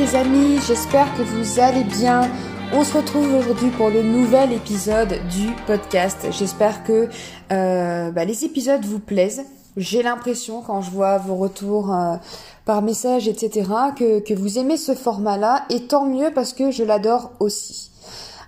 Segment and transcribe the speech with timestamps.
[0.00, 2.22] Les amis, j'espère que vous allez bien.
[2.72, 6.26] On se retrouve aujourd'hui pour le nouvel épisode du podcast.
[6.30, 7.10] J'espère que
[7.52, 9.44] euh, bah, les épisodes vous plaisent.
[9.76, 12.16] J'ai l'impression quand je vois vos retours euh,
[12.64, 17.32] par message, etc., que vous aimez ce format-là, et tant mieux parce que je l'adore
[17.38, 17.90] aussi.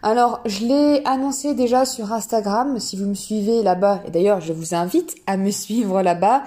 [0.03, 4.55] Alors, je l'ai annoncé déjà sur Instagram, si vous me suivez là-bas, et d'ailleurs je
[4.55, 6.45] vous invite à me suivre là-bas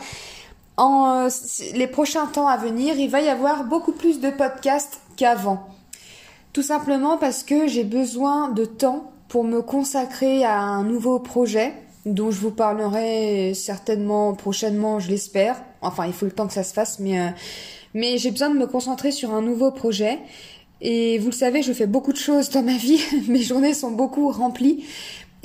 [0.77, 1.29] en euh,
[1.73, 5.67] les prochains temps à venir, il va y avoir beaucoup plus de podcasts qu'avant.
[6.53, 11.73] Tout simplement parce que j'ai besoin de temps pour me consacrer à un nouveau projet
[12.05, 15.61] dont je vous parlerai certainement prochainement, je l'espère.
[15.81, 17.29] Enfin, il faut le temps que ça se fasse, mais, euh,
[17.93, 20.19] mais j'ai besoin de me concentrer sur un nouveau projet.
[20.81, 22.99] Et vous le savez, je fais beaucoup de choses dans ma vie.
[23.27, 24.85] Mes journées sont beaucoup remplies.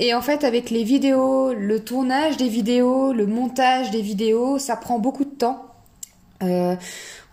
[0.02, 4.74] Et en fait, avec les vidéos, le tournage des vidéos, le montage des vidéos, ça
[4.74, 5.66] prend beaucoup de temps.
[6.42, 6.74] Euh,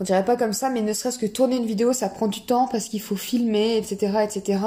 [0.01, 2.41] on dirait pas comme ça, mais ne serait-ce que tourner une vidéo, ça prend du
[2.41, 4.59] temps parce qu'il faut filmer, etc., etc.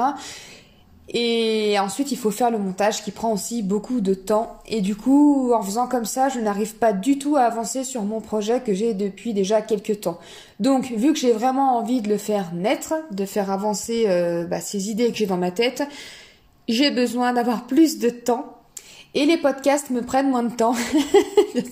[1.13, 4.57] Et ensuite, il faut faire le montage qui prend aussi beaucoup de temps.
[4.67, 8.03] Et du coup, en faisant comme ça, je n'arrive pas du tout à avancer sur
[8.05, 10.19] mon projet que j'ai depuis déjà quelques temps.
[10.59, 14.61] Donc, vu que j'ai vraiment envie de le faire naître, de faire avancer euh, bah,
[14.61, 15.83] ces idées que j'ai dans ma tête,
[16.73, 18.57] j'ai besoin d'avoir plus de temps.
[19.13, 20.75] Et les podcasts me prennent moins de temps.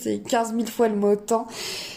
[0.00, 1.46] c'est 15 000 fois le mot temps.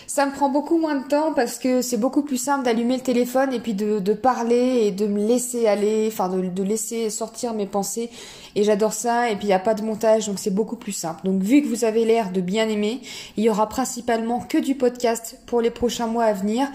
[0.06, 3.02] Ça me prend beaucoup moins de temps parce que c'est beaucoup plus simple d'allumer le
[3.02, 7.54] téléphone et puis de, parler et de me laisser aller, enfin de, de laisser sortir
[7.54, 8.12] mes pensées.
[8.56, 9.32] Et j'adore ça.
[9.32, 11.22] Et puis il n'y a pas de montage, donc c'est beaucoup plus simple.
[11.24, 13.02] Donc vu que vous avez l'air de bien aimer,
[13.36, 16.68] il y aura principalement que du podcast pour les prochains mois à venir.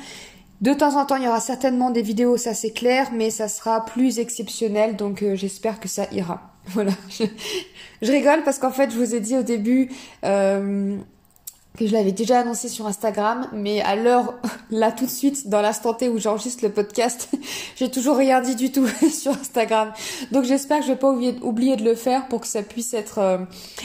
[0.60, 3.48] De temps en temps, il y aura certainement des vidéos, ça c'est clair, mais ça
[3.48, 6.52] sera plus exceptionnel, donc euh, j'espère que ça ira.
[6.68, 6.92] Voilà.
[7.10, 9.88] Je, rigole parce qu'en fait, je vous ai dit au début
[10.24, 10.96] euh,
[11.76, 14.34] que je l'avais déjà annoncé sur Instagram, mais à l'heure,
[14.70, 17.28] là tout de suite, dans l'instant T où j'enregistre le podcast,
[17.76, 19.92] j'ai toujours rien dit du tout sur Instagram.
[20.32, 23.18] Donc j'espère que je vais pas oublier, de le faire pour que ça puisse être
[23.18, 23.38] euh,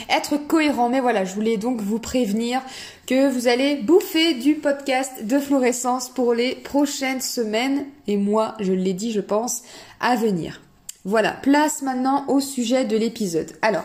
[0.08, 0.88] être cohérent.
[0.88, 2.60] Mais voilà, je voulais donc vous prévenir
[3.06, 8.72] que vous allez bouffer du podcast de fluorescence pour les prochaines semaines et moi, je
[8.72, 9.62] l'ai dit, je pense,
[10.00, 10.60] à venir.
[11.04, 13.50] Voilà, place maintenant au sujet de l'épisode.
[13.60, 13.84] Alors,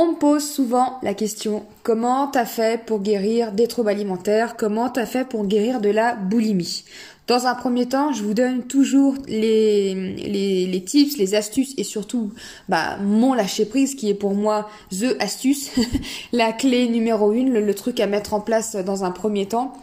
[0.00, 4.56] on me pose souvent la question comment t'as fait pour guérir des troubles alimentaires?
[4.56, 6.84] Comment t'as fait pour guérir de la boulimie?
[7.26, 12.32] Dans un premier temps, je vous donne toujours les, tips, les astuces et surtout
[12.70, 15.70] bah, mon lâcher prise qui est pour moi the astuce,
[16.32, 19.74] la clé numéro une, le, truc à mettre en place dans un premier temps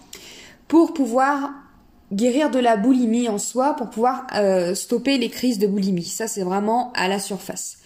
[0.68, 1.52] pour pouvoir
[2.12, 6.06] guérir de la boulimie en soi, pour pouvoir euh, stopper les crises de boulimie.
[6.06, 7.78] Ça, c'est vraiment à la surface.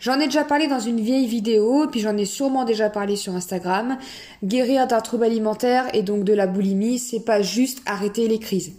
[0.00, 3.34] J'en ai déjà parlé dans une vieille vidéo, puis j'en ai sûrement déjà parlé sur
[3.34, 3.98] Instagram.
[4.44, 8.72] Guérir d'un trouble alimentaire et donc de la boulimie, c'est pas juste arrêter les crises.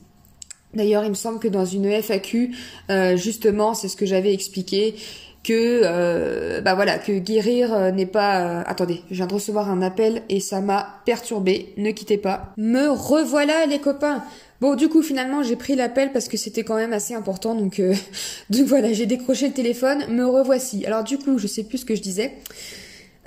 [0.73, 2.55] D'ailleurs, il me semble que dans une FAQ,
[2.89, 4.95] euh, justement, c'est ce que j'avais expliqué
[5.41, 9.81] que euh, bah voilà que guérir euh, n'est pas attendez je viens de recevoir un
[9.81, 14.21] appel et ça m'a perturbé ne quittez pas me revoilà les copains
[14.61, 17.55] Bon, du coup, finalement, j'ai pris l'appel parce que c'était quand même assez important.
[17.55, 17.93] Donc, euh,
[18.49, 20.05] donc voilà, j'ai décroché le téléphone.
[20.09, 20.85] Me revoici.
[20.85, 22.33] Alors, du coup, je sais plus ce que je disais.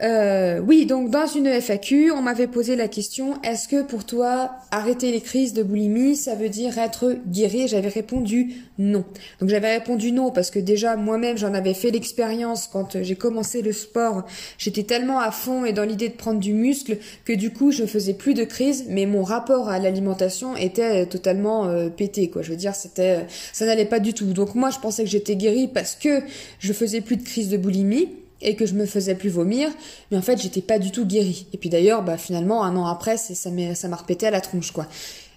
[0.03, 4.51] Euh, oui, donc dans une FAQ, on m'avait posé la question est-ce que pour toi,
[4.73, 7.69] arrêter les crises de boulimie, ça veut dire être guéri?
[7.69, 9.05] J'avais répondu non.
[9.39, 13.63] Donc j'avais répondu non parce que déjà moi-même j'en avais fait l'expérience quand j'ai commencé
[13.63, 14.25] le sport.
[14.59, 17.85] J'étais tellement à fond et dans l'idée de prendre du muscle que du coup je
[17.87, 22.29] faisais plus de crises, mais mon rapport à l'alimentation était totalement euh, pété.
[22.29, 24.33] Quoi, je veux dire, c'était, ça n'allait pas du tout.
[24.33, 26.23] Donc moi je pensais que j'étais guérie parce que
[26.59, 28.09] je faisais plus de crises de boulimie
[28.43, 29.71] et que je me faisais plus vomir,
[30.11, 31.47] mais en fait j'étais pas du tout guérie.
[31.53, 33.51] Et puis d'ailleurs, bah finalement un an après, ça
[33.89, 34.87] m'a repété à la tronche quoi.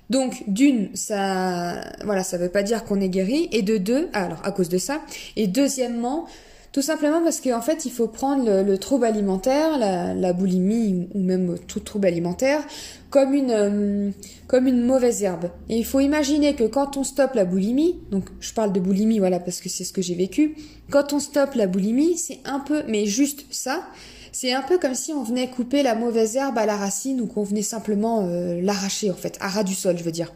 [0.10, 4.40] Donc d'une, ça, voilà, ça veut pas dire qu'on est guéri, et de deux, alors
[4.44, 5.02] à cause de ça,
[5.36, 6.28] et deuxièmement,
[6.76, 11.58] tout simplement parce qu'en fait, il faut prendre le, trouble alimentaire, la, boulimie ou même
[11.70, 12.62] tout trouble alimentaire,
[13.10, 14.12] comme une, euh,
[14.48, 15.52] comme une mauvaise herbe.
[15.70, 19.20] Et il faut imaginer que quand on stoppe la boulimie, donc je parle de boulimie,
[19.20, 20.58] voilà, parce que c'est ce que j'ai vécu,
[20.92, 23.88] quand on stoppe la boulimie, c'est un peu, mais juste ça,
[24.34, 27.26] c'est un peu comme si on venait couper la mauvaise herbe à la racine ou
[27.26, 30.34] qu'on venait simplement euh, l'arracher, en fait, à ras du sol, je veux dire.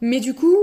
[0.00, 0.56] Mais du coup,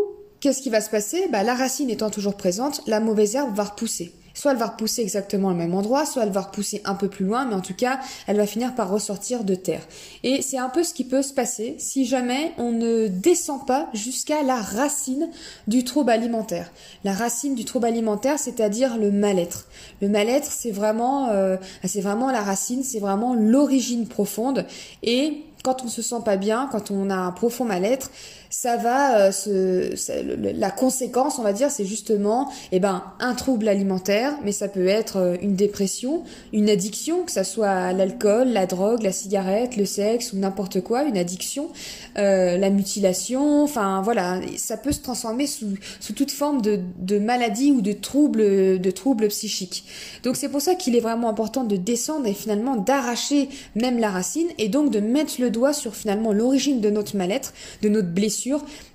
[0.45, 1.27] qu'est-ce qui va se passer?
[1.31, 4.13] Bah, La racine étant toujours présente, la mauvaise herbe va repousser.
[4.36, 7.25] Soit elle va repousser exactement au même endroit, soit elle va repousser un peu plus
[7.25, 9.81] loin, mais en tout cas, elle va finir par ressortir de terre.
[10.21, 13.89] Et c'est un peu ce qui peut se passer si jamais on ne descend pas
[13.95, 15.31] jusqu'à la racine
[15.65, 16.71] du trouble alimentaire.
[17.03, 19.65] La racine du trouble alimentaire, c'est-à-dire le mal-être.
[20.00, 24.68] Le mal-être, c'est vraiment, euh, c'est vraiment la racine, c'est vraiment l'origine profonde.
[25.01, 28.12] Et quand on se sent pas bien, quand on a un profond mal-être,
[28.57, 29.92] ça va se,
[30.57, 34.88] la conséquence, on va dire, c'est justement, eh ben, un trouble alimentaire, mais ça peut
[34.88, 36.24] être une dépression,
[36.54, 41.04] une addiction, que ça soit l'alcool, la drogue, la cigarette, le sexe ou n'importe quoi,
[41.04, 41.68] une addiction,
[42.16, 47.74] la mutilation, enfin voilà, ça peut se transformer sous, sous toute forme de, de maladie
[47.74, 49.84] ou de troubles, de troubles psychiques.
[50.24, 54.12] Donc c'est pour ça qu'il est vraiment important de descendre et finalement d'arracher même la
[54.12, 58.07] racine et donc de mettre le doigt sur finalement l'origine de notre mal-être, de notre
[58.07, 58.44] blessure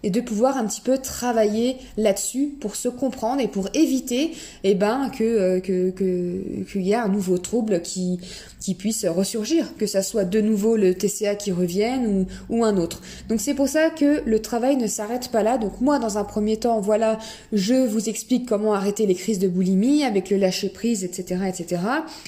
[0.03, 4.33] et de pouvoir un petit peu travailler là-dessus pour se comprendre et pour éviter
[4.65, 8.21] eh ben euh, qu'il y ait un nouveau trouble qui
[8.61, 12.77] qui puisse ressurgir, que ça soit de nouveau le TCA qui revienne ou, ou un
[12.77, 13.01] autre.
[13.29, 15.59] Donc c'est pour ça que le travail ne s'arrête pas là.
[15.59, 17.19] Donc moi dans un premier temps, voilà,
[17.53, 21.83] je vous explique comment arrêter les crises de boulimie avec le lâcher prise, etc., etc.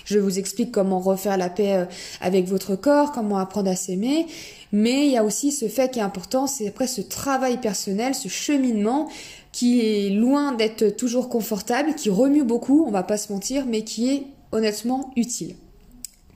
[0.05, 1.85] Je vous explique comment refaire la paix euh,
[2.21, 4.27] avec votre corps, comment apprendre à s'aimer.
[4.73, 8.15] Mais il y a aussi ce fait qui est important, c'est après ce travail personnel,
[8.15, 9.11] ce cheminement
[9.53, 13.83] qui est loin d'être toujours confortable, qui remue beaucoup, on va pas se mentir, mais
[13.83, 15.57] qui est honnêtement utile.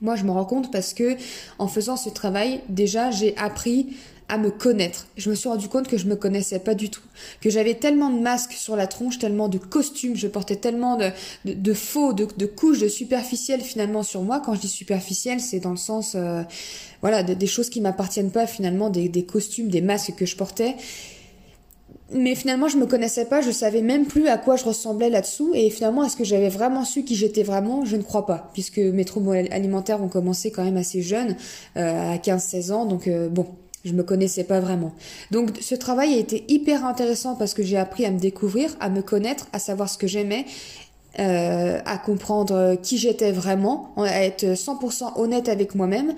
[0.01, 1.15] Moi, je me rends compte parce que
[1.59, 3.95] en faisant ce travail, déjà, j'ai appris
[4.29, 5.07] à me connaître.
[5.15, 7.01] Je me suis rendu compte que je me connaissais pas du tout,
[7.39, 11.11] que j'avais tellement de masques sur la tronche, tellement de costumes, je portais tellement de,
[11.45, 14.41] de, faux, de, de, couches de superficiel finalement sur moi.
[14.41, 16.43] Quand je dis superficiel, c'est dans le sens, euh,
[17.01, 20.75] voilà, des choses qui m'appartiennent pas finalement, des, des costumes, des masques que je portais
[22.11, 25.51] mais finalement je me connaissais pas, je savais même plus à quoi je ressemblais là-dessous.
[25.53, 27.85] Et finalement est-ce que j'avais vraiment su qui j'étais vraiment?
[27.85, 31.35] Je ne crois pas puisque mes troubles alimentaires ont commencé quand même assez jeune,
[31.77, 33.47] euh, à 15-16 ans, donc euh, bon,
[33.83, 34.93] je me connaissais pas vraiment.
[35.31, 38.89] Donc ce travail a été hyper intéressant parce que j'ai appris à me découvrir, à
[38.89, 40.45] me connaître, à savoir ce que j'aimais
[41.19, 46.13] euh, à comprendre qui j'étais vraiment, à être 100% honnête avec moi-même,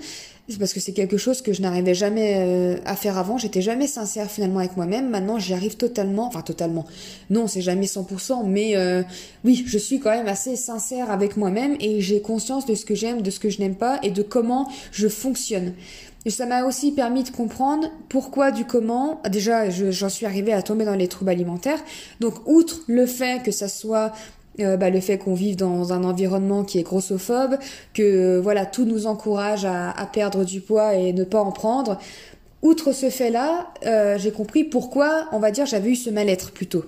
[0.58, 3.38] parce que c'est quelque chose que je n'arrivais jamais euh, à faire avant.
[3.38, 5.10] J'étais jamais sincère finalement avec moi-même.
[5.10, 6.26] Maintenant, j'y arrive totalement.
[6.26, 6.86] Enfin, totalement.
[7.30, 9.02] Non, c'est jamais 100%, mais euh,
[9.44, 12.94] oui, je suis quand même assez sincère avec moi-même et j'ai conscience de ce que
[12.94, 15.72] j'aime, de ce que je n'aime pas et de comment je fonctionne.
[16.26, 19.22] Et ça m'a aussi permis de comprendre pourquoi du comment.
[19.30, 21.82] Déjà, j'en suis arrivée à tomber dans les troubles alimentaires.
[22.20, 24.12] Donc, outre le fait que ça soit
[24.58, 27.56] euh, bah, le fait qu'on vive dans un environnement qui est grossophobe,
[27.94, 31.98] que voilà tout nous encourage à, à, perdre du poids et ne pas en prendre.
[32.62, 36.84] Outre ce fait-là, euh, j'ai compris pourquoi, on va dire, j'avais eu ce mal-être plutôt.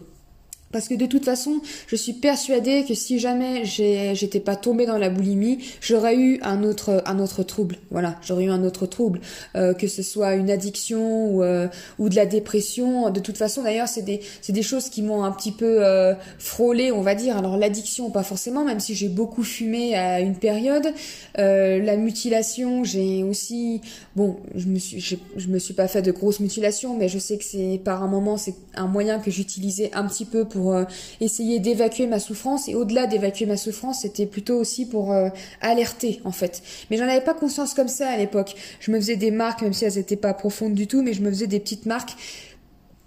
[0.73, 4.99] Parce que de toute façon, je suis persuadée que si jamais j'étais pas tombée dans
[4.99, 7.77] la boulimie, j'aurais eu un autre un autre trouble.
[7.91, 9.21] Voilà, j'aurais eu un autre trouble,
[9.55, 13.11] euh, que ce soit une addiction ou euh, ou de la dépression.
[13.11, 16.15] De toute façon, d'ailleurs, c'est des c'est des choses qui m'ont un petit peu euh,
[16.39, 17.37] frôlé, on va dire.
[17.37, 20.93] Alors l'addiction, pas forcément, même si j'ai beaucoup fumé à une période.
[21.39, 23.81] Euh, la mutilation, j'ai aussi
[24.17, 27.19] bon, je me suis je, je me suis pas fait de grosses mutilations, mais je
[27.19, 30.62] sais que c'est par un moment c'est un moyen que j'utilisais un petit peu pour
[30.71, 30.85] euh,
[31.21, 35.29] essayer d'évacuer ma souffrance et au-delà d'évacuer ma souffrance, c'était plutôt aussi pour euh,
[35.61, 36.63] alerter en fait.
[36.91, 38.55] Mais j'en avais pas conscience comme ça à l'époque.
[38.81, 41.23] Je me faisais des marques même si elles étaient pas profondes du tout, mais je
[41.23, 42.17] me faisais des petites marques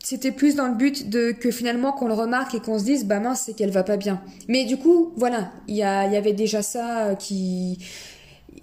[0.04, 3.06] c'était plus dans le but de que finalement qu'on le remarque et qu'on se dise
[3.06, 6.34] bah mince c'est qu'elle va pas bien mais du coup voilà il y, y avait
[6.34, 7.80] déjà ça euh, qui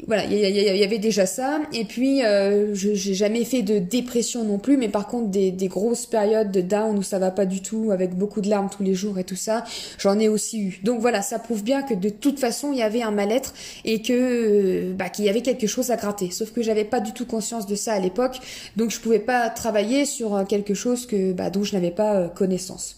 [0.07, 1.61] voilà, il y, avait déjà ça.
[1.73, 5.53] Et puis, euh, je j'ai jamais fait de dépression non plus, mais par contre, des,
[5.53, 8.69] des, grosses périodes de down où ça va pas du tout, avec beaucoup de larmes
[8.69, 9.65] tous les jours et tout ça,
[9.99, 10.81] j'en ai aussi eu.
[10.83, 14.03] Donc voilà, ça prouve bien que de toute façon, il y avait un mal-être et
[14.03, 16.31] que euh, bah, qu'il y avait quelque chose à gratter.
[16.31, 18.39] Sauf que j'avais pas du tout conscience de ça à l'époque,
[18.77, 22.17] donc je pouvais pas travailler sur euh, quelque chose que bah, dont je n'avais pas
[22.17, 22.97] euh, connaissance.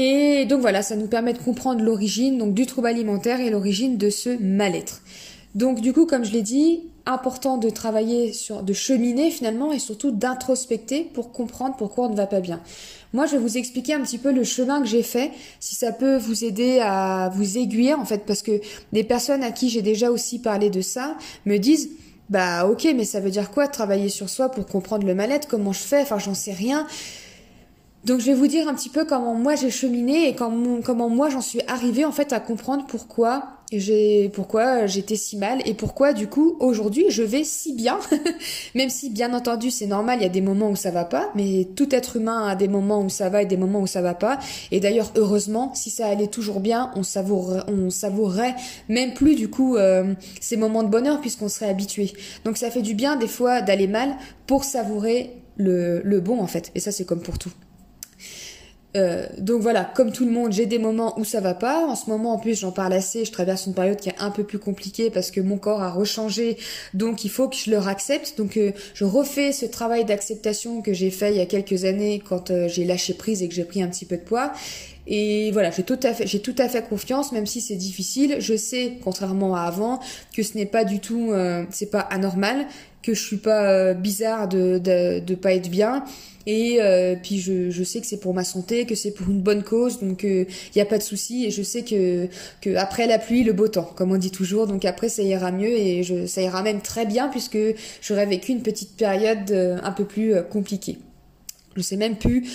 [0.00, 3.96] Et donc voilà, ça nous permet de comprendre l'origine donc du trouble alimentaire et l'origine
[3.96, 5.02] de ce mal-être.
[5.58, 9.80] Donc du coup, comme je l'ai dit, important de travailler sur, de cheminer finalement et
[9.80, 12.60] surtout d'introspecter pour comprendre pourquoi on ne va pas bien.
[13.12, 15.90] Moi, je vais vous expliquer un petit peu le chemin que j'ai fait, si ça
[15.90, 18.60] peut vous aider à vous aiguiller en fait, parce que
[18.92, 21.90] des personnes à qui j'ai déjà aussi parlé de ça me disent
[22.30, 25.48] bah ok, mais ça veut dire quoi travailler sur soi pour comprendre le mal-être?
[25.48, 26.02] Comment je fais?
[26.02, 26.86] Enfin, j'en sais rien.
[28.04, 31.08] Donc je vais vous dire un petit peu comment moi j'ai cheminé et comment, comment
[31.08, 35.74] moi j'en suis arrivée en fait à comprendre pourquoi j'ai pourquoi j'étais si mal et
[35.74, 37.98] pourquoi du coup aujourd'hui je vais si bien?
[38.74, 41.30] Même si bien entendu c'est normal il y a des moments où ça va pas
[41.34, 44.00] mais tout être humain a des moments où ça va et des moments où ça
[44.00, 44.38] va pas.
[44.70, 48.54] Et d'ailleurs heureusement si ça allait toujours bien on savourerait, on savourerait
[48.88, 52.12] même plus du coup euh, ces moments de bonheur puisqu'on serait habitué.
[52.44, 56.46] Donc ça fait du bien des fois d'aller mal pour savourer le, le bon en
[56.46, 56.70] fait.
[56.74, 57.52] Et ça c'est comme pour tout
[58.96, 61.86] Euh, donc voilà, comme tout le monde, j'ai des moments où ça va pas.
[61.86, 63.24] En ce moment, en plus, j'en parle assez.
[63.24, 65.90] Je traverse une période qui est un peu plus compliquée parce que mon corps a
[65.90, 66.56] rechangé.
[66.94, 68.36] Donc il faut que je le accepte.
[68.38, 72.22] Donc euh, je refais ce travail d'acceptation que j'ai fait il y a quelques années
[72.26, 74.52] quand euh, j'ai lâché prise et que j'ai pris un petit peu de poids.
[75.06, 78.36] Et voilà, j'ai tout à fait, j'ai tout à fait confiance, même si c'est difficile.
[78.40, 80.00] Je sais, contrairement à avant,
[80.36, 81.32] que ce n'est pas du tout,
[81.70, 82.66] c'est pas anormal,
[83.08, 86.04] que je suis pas bizarre de, de pas être bien
[86.48, 89.42] et euh, puis je, je sais que c'est pour ma santé, que c'est pour une
[89.42, 91.44] bonne cause, donc il euh, n'y a pas de souci.
[91.44, 92.26] Et je sais que,
[92.62, 94.66] que après la pluie, le beau temps, comme on dit toujours.
[94.66, 97.58] Donc après, ça ira mieux et je, ça ira même très bien puisque
[98.00, 100.96] j'aurais vécu une petite période euh, un peu plus compliquée.
[101.76, 102.48] Je sais même plus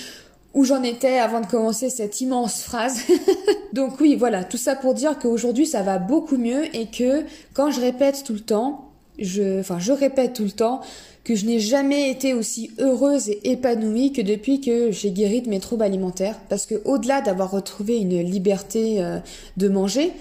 [0.56, 3.00] où j'en étais avant de commencer cette immense phrase.
[3.74, 7.70] Donc oui, voilà, tout ça pour dire qu'aujourd'hui ça va beaucoup mieux et que quand
[7.70, 10.82] je répète tout le temps, je, enfin je répète tout le temps,
[11.24, 15.50] que je n'ai jamais été aussi heureuse et épanouie que depuis que j'ai guéri de
[15.50, 16.38] mes troubles alimentaires.
[16.50, 19.20] Parce que au-delà d'avoir retrouvé une liberté euh,
[19.56, 20.12] de manger,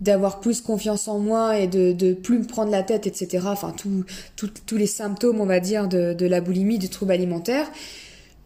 [0.00, 3.46] d'avoir plus confiance en moi et de, de plus me prendre la tête, etc.
[3.46, 7.70] Enfin, tous les symptômes, on va dire, de, de la boulimie, du trouble alimentaire,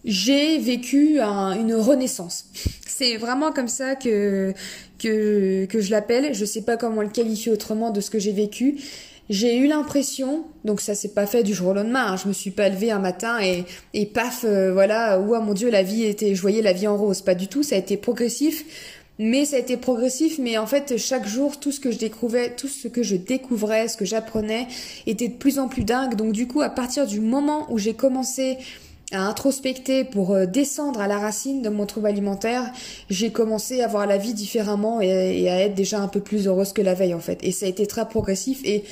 [0.05, 2.45] j'ai vécu une renaissance.
[2.87, 4.53] C'est vraiment comme ça que,
[4.99, 6.35] que, que je l'appelle.
[6.35, 8.77] Je sais pas comment le qualifier autrement de ce que j'ai vécu.
[9.29, 12.33] J'ai eu l'impression, donc ça s'est pas fait du jour au lendemain, hein, je me
[12.33, 16.05] suis pas levée un matin et, et paf, euh, voilà, ouah mon dieu, la vie
[16.05, 18.65] était, je voyais la vie en rose, pas du tout, ça a été progressif,
[19.19, 22.55] mais ça a été progressif, mais en fait chaque jour, tout ce que je découvrais,
[22.55, 24.69] tout ce que je découvrais, ce que j'apprenais,
[25.09, 27.95] était de plus en plus dingue, donc du coup à partir du moment où j'ai
[27.95, 28.59] commencé
[29.13, 32.73] à introspecter pour euh, descendre à la racine de mon trouble alimentaire,
[33.09, 36.73] j'ai commencé à voir la vie différemment et, à être déjà un peu plus heureuse
[36.73, 37.39] que la veille en fait.
[37.43, 38.85] Et ça a été très progressif et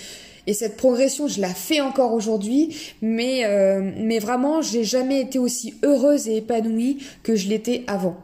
[0.47, 5.39] et cette progression, je la fais encore aujourd'hui, mais euh, mais vraiment, j'ai jamais été
[5.39, 8.19] aussi heureuse et épanouie que je l'étais avant.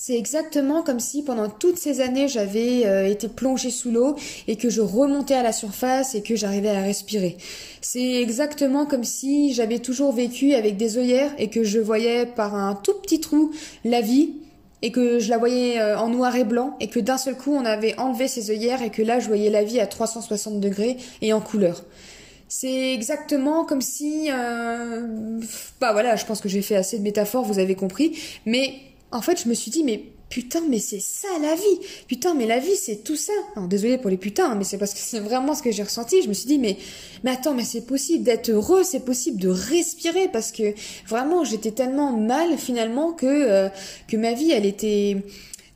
[0.00, 4.14] C'est exactement comme si pendant toutes ces années j'avais euh, été plongée sous l'eau
[4.46, 7.36] et que je remontais à la surface et que j'arrivais à respirer.
[7.80, 12.54] C'est exactement comme si j'avais toujours vécu avec des œillères et que je voyais par
[12.54, 13.50] un tout petit trou
[13.84, 14.34] la vie
[14.82, 17.52] et que je la voyais euh, en noir et blanc et que d'un seul coup
[17.52, 20.96] on avait enlevé ces œillères et que là je voyais la vie à 360 degrés
[21.22, 21.82] et en couleur.
[22.46, 25.40] C'est exactement comme si, euh,
[25.80, 28.72] bah voilà, je pense que j'ai fait assez de métaphores, vous avez compris, mais
[29.10, 31.86] en fait, je me suis dit, mais putain, mais c'est ça la vie.
[32.06, 33.32] Putain, mais la vie, c'est tout ça.
[33.56, 36.22] Alors, désolé pour les putains, mais c'est parce que c'est vraiment ce que j'ai ressenti.
[36.22, 36.76] Je me suis dit, mais,
[37.24, 40.74] mais attends, mais c'est possible d'être heureux, c'est possible de respirer parce que
[41.06, 43.68] vraiment, j'étais tellement mal finalement que, euh,
[44.08, 45.16] que ma vie, elle était,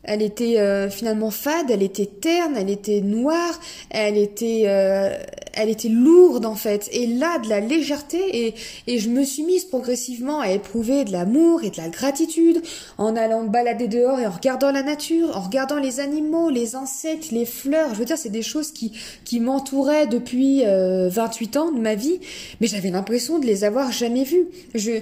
[0.03, 3.59] elle était euh, finalement fade, elle était terne, elle était noire,
[3.91, 5.17] elle était, euh,
[5.55, 6.89] elle était lourde en fait.
[6.93, 8.55] Et là, de la légèreté et,
[8.87, 12.63] et je me suis mise progressivement à éprouver de l'amour et de la gratitude
[12.99, 17.31] en allant balader dehors et en regardant la nature, en regardant les animaux, les insectes,
[17.31, 17.95] les fleurs.
[17.95, 18.93] Je veux dire, c'est des choses qui,
[19.25, 22.21] qui m'entouraient depuis 28 euh, ans de ma vie,
[22.61, 24.47] mais j'avais l'impression de les avoir jamais vues.
[24.75, 25.01] Je,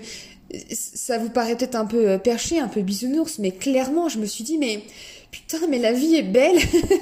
[0.70, 4.26] ça vous paraît peut-être un peu euh, perché, un peu bisounours, mais clairement, je me
[4.26, 4.82] suis dit, mais
[5.30, 6.56] putain, mais la vie est belle.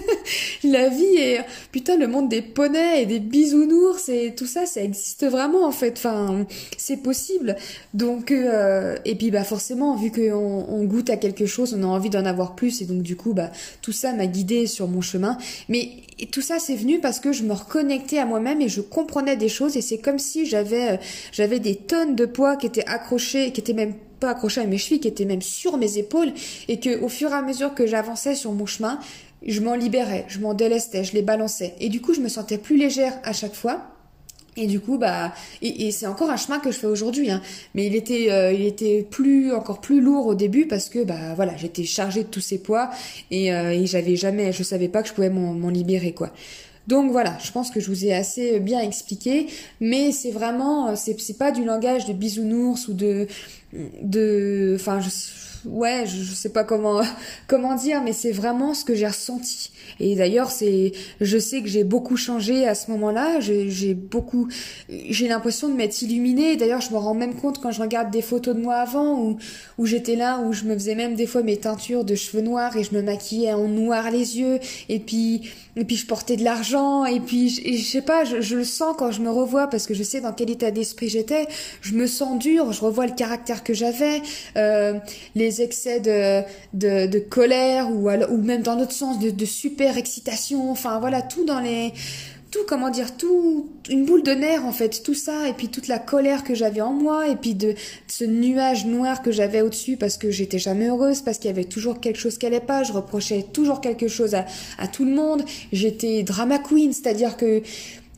[0.64, 1.40] la vie est,
[1.72, 5.72] putain, le monde des poneys et des bisounours et tout ça, ça existe vraiment, en
[5.72, 5.94] fait.
[5.96, 7.56] Enfin, c'est possible.
[7.94, 11.86] Donc, euh, et puis, bah, forcément, vu qu'on on goûte à quelque chose, on a
[11.86, 12.82] envie d'en avoir plus.
[12.82, 13.50] Et donc, du coup, bah,
[13.82, 15.38] tout ça m'a guidé sur mon chemin.
[15.68, 15.90] Mais
[16.32, 19.48] tout ça, c'est venu parce que je me reconnectais à moi-même et je comprenais des
[19.48, 19.76] choses.
[19.76, 20.96] Et c'est comme si j'avais, euh,
[21.32, 24.78] j'avais des tonnes de poids qui étaient accrochés, qui étaient même pas accroché à mes
[24.78, 26.32] chevilles, qui étaient même sur mes épaules,
[26.68, 28.98] et que au fur et à mesure que j'avançais sur mon chemin,
[29.46, 31.74] je m'en libérais, je m'en délestais, je les balançais.
[31.80, 33.82] Et du coup, je me sentais plus légère à chaque fois.
[34.56, 35.32] Et du coup, bah,
[35.62, 37.40] et, c'est encore un chemin que je fais aujourd'hui, hein.
[37.76, 41.34] Mais il était, euh, il était plus, encore plus lourd au début parce que, bah,
[41.36, 42.90] voilà, j'étais chargée de tous ces poids
[43.30, 46.32] et, euh, et j'avais jamais, je savais pas que je pouvais m'en libérer, quoi.
[46.88, 49.46] Donc voilà, je pense que je vous ai assez bien expliqué,
[49.80, 53.26] mais c'est vraiment, c'est, c'est pas du langage de bisounours ou de,
[54.02, 55.10] de, enfin, je,
[55.68, 57.02] ouais, je, je sais pas comment,
[57.46, 59.70] comment dire, mais c'est vraiment ce que j'ai ressenti.
[60.00, 63.40] Et d'ailleurs, c'est, je sais que j'ai beaucoup changé à ce moment-là.
[63.40, 64.48] J'ai beaucoup,
[64.88, 66.56] j'ai l'impression de m'être illuminée.
[66.56, 69.38] D'ailleurs, je me rends même compte quand je regarde des photos de moi avant où,
[69.78, 72.76] où j'étais là, où je me faisais même des fois mes teintures de cheveux noirs
[72.76, 74.60] et je me maquillais en noir les yeux.
[74.88, 77.04] Et puis, et puis je portais de l'argent.
[77.04, 79.94] Et puis, je, je sais pas, je, le sens quand je me revois parce que
[79.94, 81.46] je sais dans quel état d'esprit j'étais.
[81.80, 82.72] Je me sens dure.
[82.72, 84.20] Je revois le caractère que j'avais,
[84.56, 84.94] euh,
[85.36, 86.42] les excès de,
[86.74, 91.22] de, de colère ou, ou même dans l'autre sens de, de super excitation, enfin voilà,
[91.22, 91.92] tout dans les
[92.50, 95.86] tout, comment dire, tout, une boule de nerfs en fait, tout ça, et puis toute
[95.86, 97.74] la colère que j'avais en moi, et puis de,
[98.06, 101.64] ce nuage noir que j'avais au-dessus parce que j'étais jamais heureuse, parce qu'il y avait
[101.64, 105.44] toujours quelque chose qui allait pas, je reprochais toujours quelque chose à, tout le monde,
[105.72, 107.62] j'étais drama queen, c'est-à-dire que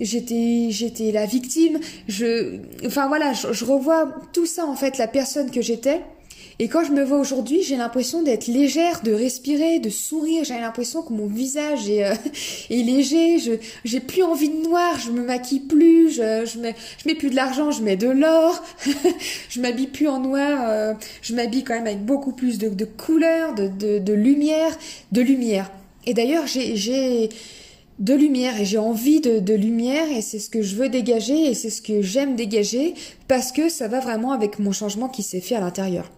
[0.01, 1.79] j'étais j'étais la victime.
[2.09, 6.01] Je enfin voilà je, revois tout ça en fait la personne que j'étais
[6.63, 10.45] et quand je me vois aujourd'hui, j'ai l'impression d'être légère, de respirer, de sourire.
[10.45, 12.15] J'ai l'impression que mon visage est, euh,
[12.71, 13.39] est léger.
[13.39, 13.53] Je
[13.87, 14.99] j'ai plus envie de noir.
[14.99, 16.11] Je me maquille plus.
[16.11, 17.71] Je je mets je mets plus de l'argent.
[17.71, 18.63] Je mets de l'or.
[19.49, 20.69] je m'habille plus en noir.
[20.69, 24.79] Euh, je m'habille quand même avec beaucoup plus de, de couleurs, de, de, de lumière,
[25.13, 25.71] de lumière.
[26.05, 27.31] Et d'ailleurs, j'ai j'ai
[28.01, 31.47] de lumière et j'ai envie de, de, lumière et c'est ce que je veux dégager
[31.47, 32.93] et c'est ce que j'aime dégager
[33.29, 36.11] parce que ça va vraiment avec mon changement qui s'est fait à l'intérieur.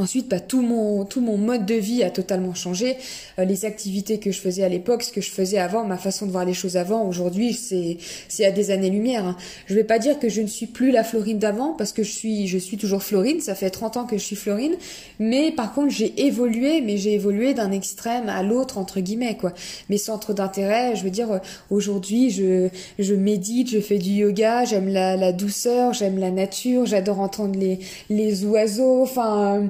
[0.00, 2.96] Ensuite, bah, tout mon tout mon mode de vie a totalement changé.
[3.38, 6.24] Euh, les activités que je faisais à l'époque, ce que je faisais avant, ma façon
[6.24, 9.26] de voir les choses avant, aujourd'hui, c'est c'est à des années-lumière.
[9.26, 9.36] Hein.
[9.66, 12.10] Je vais pas dire que je ne suis plus la Florine d'avant parce que je
[12.10, 13.40] suis je suis toujours Florine.
[13.40, 14.74] Ça fait 30 ans que je suis Florine,
[15.18, 19.52] mais par contre j'ai évolué, mais j'ai évolué d'un extrême à l'autre entre guillemets quoi.
[19.90, 21.38] Mes centres d'intérêt, je veux dire, euh,
[21.68, 26.86] aujourd'hui je je médite, je fais du yoga, j'aime la, la douceur, j'aime la nature,
[26.86, 29.68] j'adore entendre les les oiseaux, enfin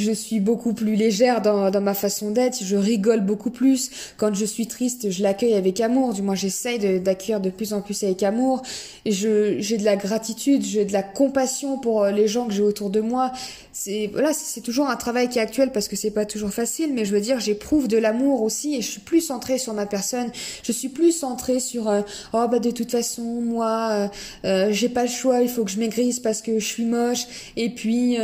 [0.00, 3.90] je suis beaucoup plus légère dans, ma façon d'être, je rigole beaucoup plus.
[4.16, 7.80] Quand je suis triste, je l'accueille avec amour, du moins j'essaye d'accueillir de, plus en
[7.80, 8.62] plus avec amour.
[9.06, 12.90] J'ai de la gratitude, j'ai de la compassion pour euh, les gens que j'ai autour
[12.90, 13.32] de moi.
[13.72, 16.92] C'est voilà, c'est toujours un travail qui est actuel parce que c'est pas toujours facile,
[16.92, 19.86] mais je veux dire, j'éprouve de l'amour aussi et je suis plus centrée sur ma
[19.86, 20.32] personne.
[20.64, 24.08] Je suis plus centrée sur euh, oh bah de toute façon moi euh,
[24.44, 27.26] euh, j'ai pas le choix, il faut que je maigrisse parce que je suis moche
[27.56, 28.16] et puis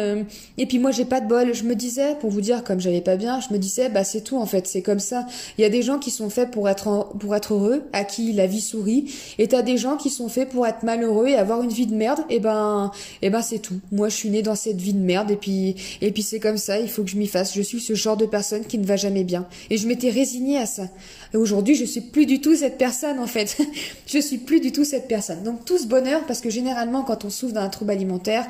[0.58, 1.54] et puis moi j'ai pas de bol.
[1.54, 4.22] Je me disais pour vous dire comme j'allais pas bien, je me disais bah c'est
[4.22, 5.26] tout en fait, c'est comme ça.
[5.58, 8.32] Il y a des gens qui sont faits pour être pour être heureux, à qui
[8.32, 11.62] la vie sourit, et t'as des gens qui sont faits pour être malheureux et avoir
[11.62, 12.20] une vie de merde.
[12.30, 12.90] Et ben
[13.22, 13.78] et ben c'est tout.
[13.92, 16.88] Moi je suis née dans cette vie de merde et puis c'est comme ça, il
[16.88, 17.54] faut que je m'y fasse.
[17.54, 20.58] Je suis ce genre de personne qui ne va jamais bien et je m'étais résignée
[20.58, 20.88] à ça.
[21.36, 23.58] Et aujourd'hui, je suis plus du tout cette personne en fait.
[24.06, 25.42] je suis plus du tout cette personne.
[25.42, 28.46] Donc tout ce bonheur parce que généralement quand on souffre d'un trouble alimentaire,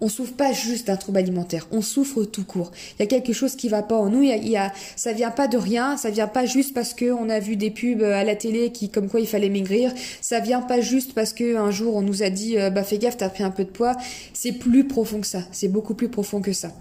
[0.00, 2.72] on souffre pas juste d'un trouble alimentaire, on souffre tout court.
[2.98, 4.22] Il y a quelque chose qui va pas en nous.
[4.22, 7.28] Il y a, ça vient pas de rien, ça vient pas juste parce que on
[7.28, 9.92] a vu des pubs à la télé qui, comme quoi il fallait maigrir.
[10.22, 12.96] Ça vient pas juste parce que un jour on nous a dit, euh, bah fais
[12.96, 13.98] gaffe, t'as pris un peu de poids.
[14.32, 15.42] C'est plus profond que ça.
[15.52, 16.72] C'est beaucoup plus profond que ça.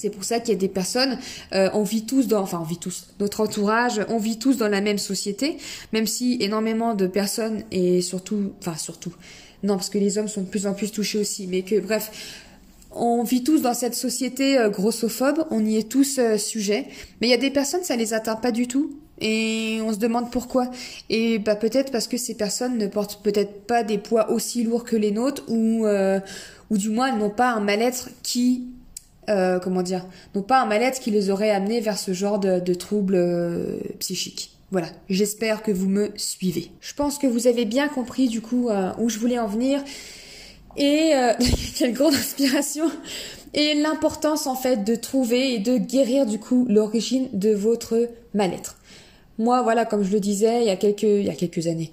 [0.00, 1.18] C'est pour ça qu'il y a des personnes,
[1.52, 4.68] euh, on vit tous dans, enfin on vit tous, notre entourage, on vit tous dans
[4.68, 5.58] la même société,
[5.92, 9.12] même si énormément de personnes et surtout, enfin surtout,
[9.62, 11.46] non, parce que les hommes sont de plus en plus touchés aussi.
[11.46, 12.10] Mais que, bref,
[12.92, 16.86] on vit tous dans cette société euh, grossophobe, on y est tous euh, sujets.
[17.20, 18.96] Mais il y a des personnes, ça les atteint pas du tout.
[19.22, 20.70] Et on se demande pourquoi.
[21.10, 24.84] Et bah peut-être parce que ces personnes ne portent peut-être pas des poids aussi lourds
[24.84, 26.20] que les nôtres, ou euh,
[26.70, 28.68] ou du moins elles n'ont pas un mal-être qui
[29.62, 33.18] comment dire, n'ont pas un mal-être qui les aurait amenés vers ce genre de, troubles
[33.98, 34.50] psychiques.
[34.70, 36.70] Voilà, j'espère que vous me suivez.
[36.80, 39.82] Je pense que vous avez bien compris du coup euh, où je voulais en venir
[40.76, 41.32] et euh,
[41.76, 42.88] quelle grande inspiration
[43.52, 48.76] et l'importance en fait de trouver et de guérir du coup l'origine de votre mal-être.
[49.38, 51.90] Moi, voilà, comme je le disais il y a quelques années.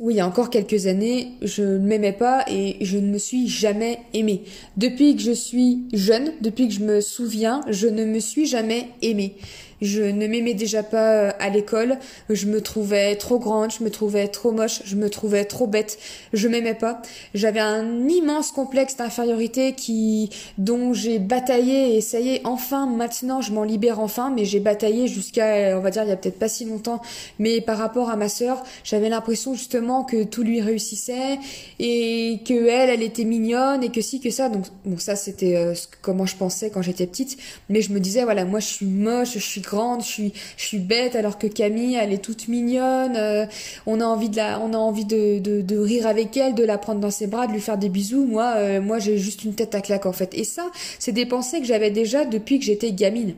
[0.00, 3.18] Oui, il y a encore quelques années, je ne m'aimais pas et je ne me
[3.18, 4.42] suis jamais aimée.
[4.76, 8.90] Depuis que je suis jeune, depuis que je me souviens, je ne me suis jamais
[9.02, 9.34] aimée.
[9.80, 11.98] Je ne m'aimais déjà pas euh, à l'école.
[12.30, 15.98] Je me trouvais trop grande, je me trouvais trop moche, je me trouvais trop bête.
[16.32, 17.02] Je m'aimais pas.
[17.34, 23.40] J'avais un immense complexe d'infériorité qui, dont j'ai bataillé et ça y est, enfin, maintenant,
[23.40, 26.38] je m'en libère enfin, mais j'ai bataillé jusqu'à, on va dire, il y a peut-être
[26.38, 27.00] pas si longtemps.
[27.38, 31.38] Mais par rapport à ma sœur, j'avais l'impression justement que tout lui réussissait
[31.78, 34.48] et que elle, elle était mignonne et que si, que ça.
[34.48, 37.38] Donc, bon, ça, c'était euh, comment je pensais quand j'étais petite.
[37.68, 41.14] Mais je me disais, voilà, moi, je suis moche, je suis grande, je suis, bête,
[41.14, 43.16] alors que Camille, elle est toute mignonne.
[43.16, 43.46] Euh,
[43.86, 47.00] on a envie de la, on a envie de, rire avec elle, de la prendre
[47.00, 48.24] dans ses bras, de lui faire des bisous.
[48.24, 50.34] Moi, euh, moi, j'ai juste une tête à claque en fait.
[50.34, 53.34] Et ça, c'est des pensées que j'avais déjà depuis que j'étais gamine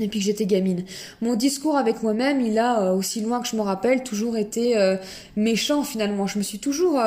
[0.00, 0.84] depuis que j'étais gamine.
[1.22, 4.74] Mon discours avec moi-même, il a, euh, aussi loin que je me rappelle, toujours été
[5.36, 6.26] méchant finalement.
[6.26, 7.00] Je me suis toujours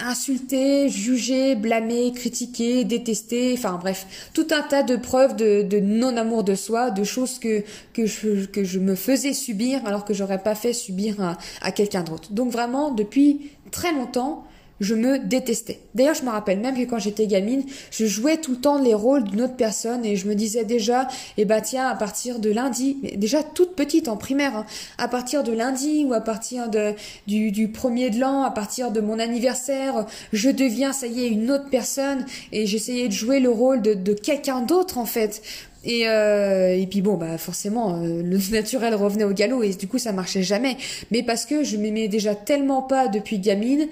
[0.00, 6.44] insulter, juger, blâmer, critiquer, détester, enfin bref, tout un tas de preuves de, de non-amour
[6.44, 10.42] de soi, de choses que, que, je, que je me faisais subir alors que j'aurais
[10.42, 12.32] pas fait subir à, à quelqu'un d'autre.
[12.32, 14.44] Donc vraiment, depuis très longtemps,
[14.80, 15.78] je me détestais.
[15.94, 18.94] D'ailleurs, je me rappelle même que quand j'étais gamine, je jouais tout le temps les
[18.94, 22.50] rôles d'une autre personne et je me disais déjà, eh ben tiens, à partir de
[22.50, 24.66] lundi, déjà toute petite en primaire, hein,
[24.98, 26.94] à partir de lundi ou à partir de,
[27.26, 31.28] du, du premier de l'an, à partir de mon anniversaire, je deviens, ça y est,
[31.28, 35.42] une autre personne et j'essayais de jouer le rôle de, de quelqu'un d'autre en fait.
[35.84, 39.88] Et, euh, et puis bon, bah forcément, euh, le naturel revenait au galop et du
[39.88, 40.76] coup ça marchait jamais.
[41.10, 43.88] Mais parce que je m'aimais déjà tellement pas depuis gamine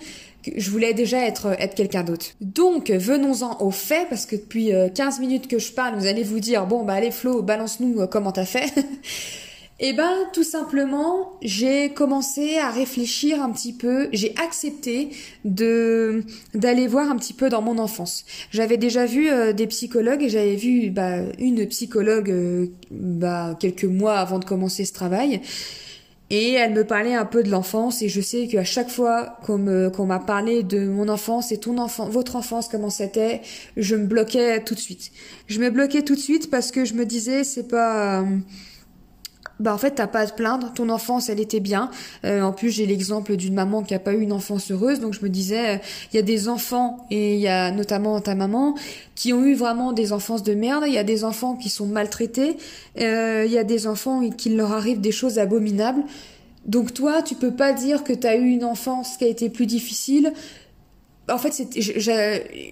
[0.57, 2.27] je voulais déjà être, être quelqu'un d'autre.
[2.41, 6.23] Donc venons-en aux faits, parce que depuis 15 euh, minutes que je parle, vous allez
[6.23, 8.73] vous dire, bon bah allez Flo, balance-nous comment t'as fait.
[9.83, 14.11] Eh ben, tout simplement, j'ai commencé à réfléchir un petit peu.
[14.13, 15.09] J'ai accepté
[15.47, 16.23] de
[16.55, 18.27] d'aller voir un petit peu dans mon enfance.
[18.51, 23.85] J'avais déjà vu euh, des psychologues et j'avais vu bah, une psychologue euh, bah, quelques
[23.85, 25.41] mois avant de commencer ce travail.
[26.33, 29.91] Et elle me parlait un peu de l'enfance et je sais qu'à chaque fois qu'on
[29.91, 33.41] qu'on m'a parlé de mon enfance et ton enfant, votre enfance, comment c'était,
[33.77, 35.11] je me bloquais tout de suite.
[35.49, 38.25] Je me bloquais tout de suite parce que je me disais c'est pas
[39.61, 41.91] bah en fait t'as pas à te plaindre, ton enfance elle était bien.
[42.25, 45.15] Euh, en plus j'ai l'exemple d'une maman qui a pas eu une enfance heureuse, donc
[45.15, 48.35] je me disais il euh, y a des enfants et il y a notamment ta
[48.35, 48.75] maman
[49.15, 50.85] qui ont eu vraiment des enfances de merde.
[50.87, 52.57] Il y a des enfants qui sont maltraités,
[52.99, 56.03] euh, il y a des enfants qui leur arrivent des choses abominables.
[56.67, 59.67] Donc toi tu peux pas dire que t'as eu une enfance qui a été plus
[59.67, 60.33] difficile
[61.31, 61.53] en fait,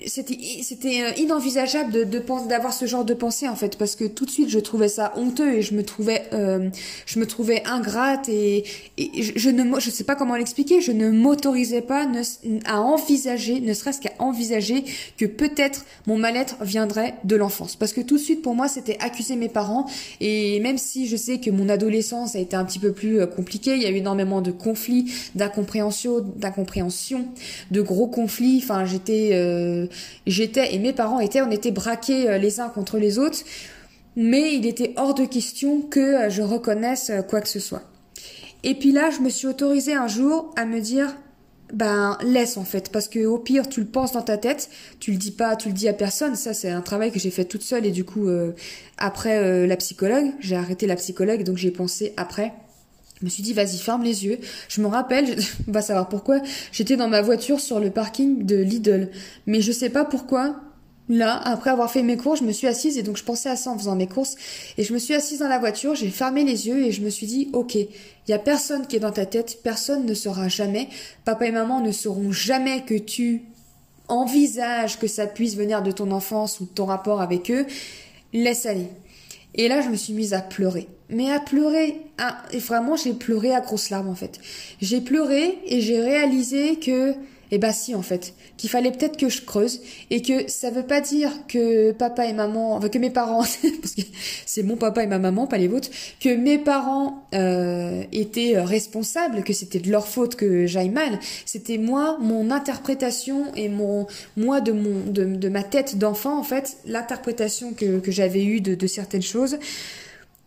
[0.06, 2.08] c'était inenvisageable
[2.48, 5.12] d'avoir ce genre de pensée en fait, parce que tout de suite je trouvais ça
[5.16, 6.68] honteux et je me trouvais, euh,
[7.06, 8.64] je me trouvais ingrate et,
[8.98, 12.06] je, ne, je sais pas comment l'expliquer, je ne m'autorisais pas
[12.64, 14.84] à envisager, ne serait-ce qu'à envisager
[15.16, 18.98] que peut-être mon mal-être viendrait de l'enfance, parce que tout de suite pour moi c'était
[19.00, 19.86] accuser mes parents
[20.20, 23.26] et même si je sais que mon adolescence a été un petit peu plus euh,
[23.26, 27.26] compliquée, il y a eu énormément de conflits, d'incompréhension, d'incompréhension,
[27.70, 29.86] de gros conflits Enfin, j'étais, euh,
[30.26, 33.40] j'étais et mes parents étaient, on était braqués euh, les uns contre les autres.
[34.16, 37.82] Mais il était hors de question que euh, je reconnaisse quoi que ce soit.
[38.64, 41.14] Et puis là, je me suis autorisée un jour à me dire,
[41.72, 45.12] ben laisse en fait, parce que au pire tu le penses dans ta tête, tu
[45.12, 46.34] le dis pas, tu le dis à personne.
[46.34, 48.26] Ça c'est un travail que j'ai fait toute seule et du coup
[48.96, 52.54] après la psychologue, j'ai arrêté la psychologue donc j'ai pensé après.
[53.20, 54.38] Je me suis dit, vas-y, ferme les yeux.
[54.68, 55.36] Je me rappelle,
[55.68, 56.40] on va savoir pourquoi,
[56.72, 59.10] j'étais dans ma voiture sur le parking de Lidl.
[59.46, 60.60] Mais je sais pas pourquoi,
[61.08, 63.56] là, après avoir fait mes courses, je me suis assise et donc je pensais à
[63.56, 64.36] ça en faisant mes courses.
[64.76, 67.10] Et je me suis assise dans la voiture, j'ai fermé les yeux et je me
[67.10, 67.88] suis dit, ok, il
[68.28, 70.88] y a personne qui est dans ta tête, personne ne saura jamais,
[71.24, 73.42] papa et maman ne sauront jamais que tu
[74.06, 77.66] envisages que ça puisse venir de ton enfance ou de ton rapport avec eux.
[78.32, 78.88] Laisse aller.
[79.54, 81.96] Et là, je me suis mise à pleurer mais à pleurer.
[82.18, 84.40] Ah, et vraiment, j'ai pleuré à grosses larmes en fait.
[84.80, 87.14] J'ai pleuré et j'ai réalisé que,
[87.50, 90.82] eh ben si en fait, qu'il fallait peut-être que je creuse et que ça veut
[90.82, 93.44] pas dire que papa et maman, enfin que mes parents,
[93.80, 94.02] parce que
[94.44, 95.88] c'est mon papa et ma maman, pas les vôtres,
[96.20, 101.18] que mes parents euh, étaient responsables, que c'était de leur faute que j'aille mal.
[101.46, 106.44] C'était moi, mon interprétation et mon moi de mon de, de ma tête d'enfant en
[106.44, 109.56] fait, l'interprétation que que j'avais eue de, de certaines choses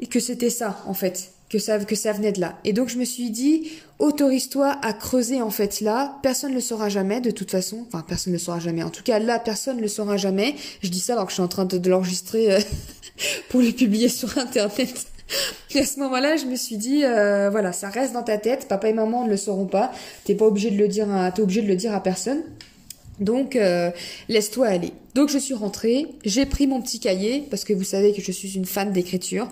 [0.01, 2.57] et que c'était ça en fait, que ça que ça venait de là.
[2.63, 6.61] Et donc je me suis dit autorise-toi à creuser en fait là, personne ne le
[6.61, 8.83] saura jamais de toute façon, enfin personne ne le saura jamais.
[8.83, 10.55] En tout cas là personne ne le saura jamais.
[10.81, 12.59] Je dis ça alors que je suis en train de, l'enregistrer euh,
[13.49, 15.07] pour le publier sur internet.
[15.73, 18.67] Et à ce moment-là, je me suis dit, euh, voilà, ça reste dans ta tête.
[18.67, 19.93] Papa et maman ne le sauront pas.
[20.25, 22.41] T'es pas obligé de le dire, t'es obligé de le dire à personne.
[23.19, 23.91] Donc, euh,
[24.29, 24.93] laisse-toi aller.
[25.13, 28.31] Donc, je suis rentrée, j'ai pris mon petit cahier, parce que vous savez que je
[28.31, 29.47] suis une fan d'écriture.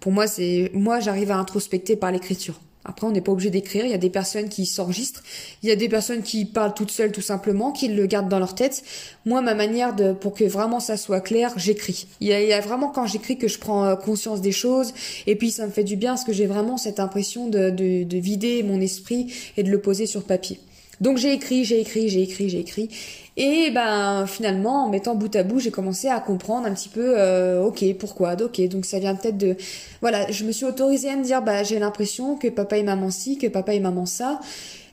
[0.00, 2.60] Pour moi, c'est, moi, j'arrive à introspecter par l'écriture.
[2.84, 3.86] Après, on n'est pas obligé d'écrire.
[3.86, 5.22] Il y a des personnes qui s'enregistrent.
[5.62, 8.38] Il y a des personnes qui parlent toutes seules, tout simplement, qui le gardent dans
[8.38, 8.84] leur tête.
[9.24, 12.06] Moi, ma manière de, pour que vraiment ça soit clair, j'écris.
[12.20, 14.92] Il y, a, vraiment quand j'écris que je prends euh, conscience des choses.
[15.26, 18.04] Et puis, ça me fait du bien parce que j'ai vraiment cette impression de, de,
[18.04, 20.60] de vider mon esprit et de le poser sur papier.
[21.04, 22.88] Donc j'ai écrit, j'ai écrit, j'ai écrit, j'ai écrit.
[23.36, 27.14] Et ben finalement, en mettant bout à bout, j'ai commencé à comprendre un petit peu,
[27.18, 29.54] euh, ok, pourquoi, ok, donc ça vient peut-être de,
[30.00, 33.10] voilà, je me suis autorisée à me dire, bah j'ai l'impression que papa et maman
[33.10, 34.40] ci, que papa et maman ça.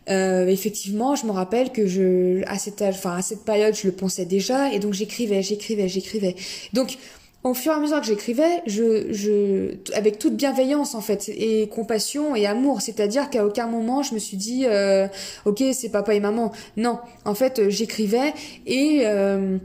[0.09, 4.25] Euh, effectivement, je me rappelle que je, à cette, à cette période, je le pensais
[4.25, 6.35] déjà, et donc j'écrivais, j'écrivais, j'écrivais.
[6.73, 6.97] Donc
[7.43, 11.67] au fur et à mesure que j'écrivais, je, je, avec toute bienveillance en fait, et
[11.69, 15.07] compassion et amour, c'est-à-dire qu'à aucun moment je me suis dit, euh,
[15.45, 16.51] ok, c'est papa et maman.
[16.77, 18.33] Non, en fait, j'écrivais
[18.67, 19.57] et euh,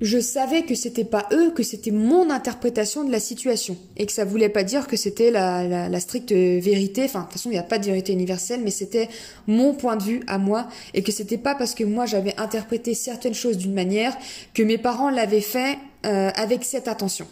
[0.00, 4.12] je savais que c'était pas eux, que c'était mon interprétation de la situation et que
[4.12, 7.04] ça voulait pas dire que c'était la, la, stricte vérité.
[7.04, 9.08] Enfin, de toute façon, il n'y a pas de vérité universelle, mais c'était
[9.46, 12.94] mon point de vue à moi et que c'était pas parce que moi j'avais interprété
[12.94, 14.16] certaines choses d'une manière
[14.54, 17.26] que mes parents l'avaient fait euh, avec cette attention.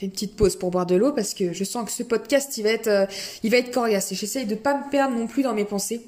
[0.00, 2.64] Une petite pause pour boire de l'eau parce que je sens que ce podcast il
[2.64, 3.06] va être, euh,
[3.44, 6.00] il va être coriace et j'essaye de pas me perdre non plus dans mes pensées.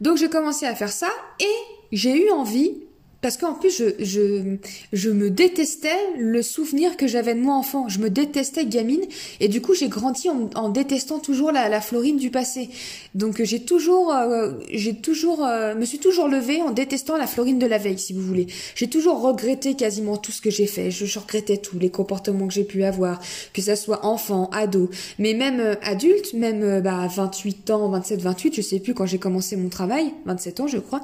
[0.00, 1.08] Donc j'ai commencé à faire ça
[1.40, 1.46] et
[1.90, 2.74] j'ai eu envie
[3.20, 4.56] parce qu'en plus, je, je,
[4.92, 7.88] je me détestais le souvenir que j'avais de moi enfant.
[7.88, 9.04] Je me détestais gamine.
[9.40, 12.68] Et du coup, j'ai grandi en, en, détestant toujours la, la, Florine du passé.
[13.16, 17.58] Donc, j'ai toujours, euh, j'ai toujours, euh, me suis toujours levée en détestant la Florine
[17.58, 18.46] de la veille, si vous voulez.
[18.76, 20.92] J'ai toujours regretté quasiment tout ce que j'ai fait.
[20.92, 23.20] Je, je, regrettais tout, les comportements que j'ai pu avoir,
[23.52, 28.54] que ça soit enfant, ado, mais même euh, adulte, même bah, 28 ans, 27, 28,
[28.54, 31.02] je sais plus quand j'ai commencé mon travail, 27 ans, je crois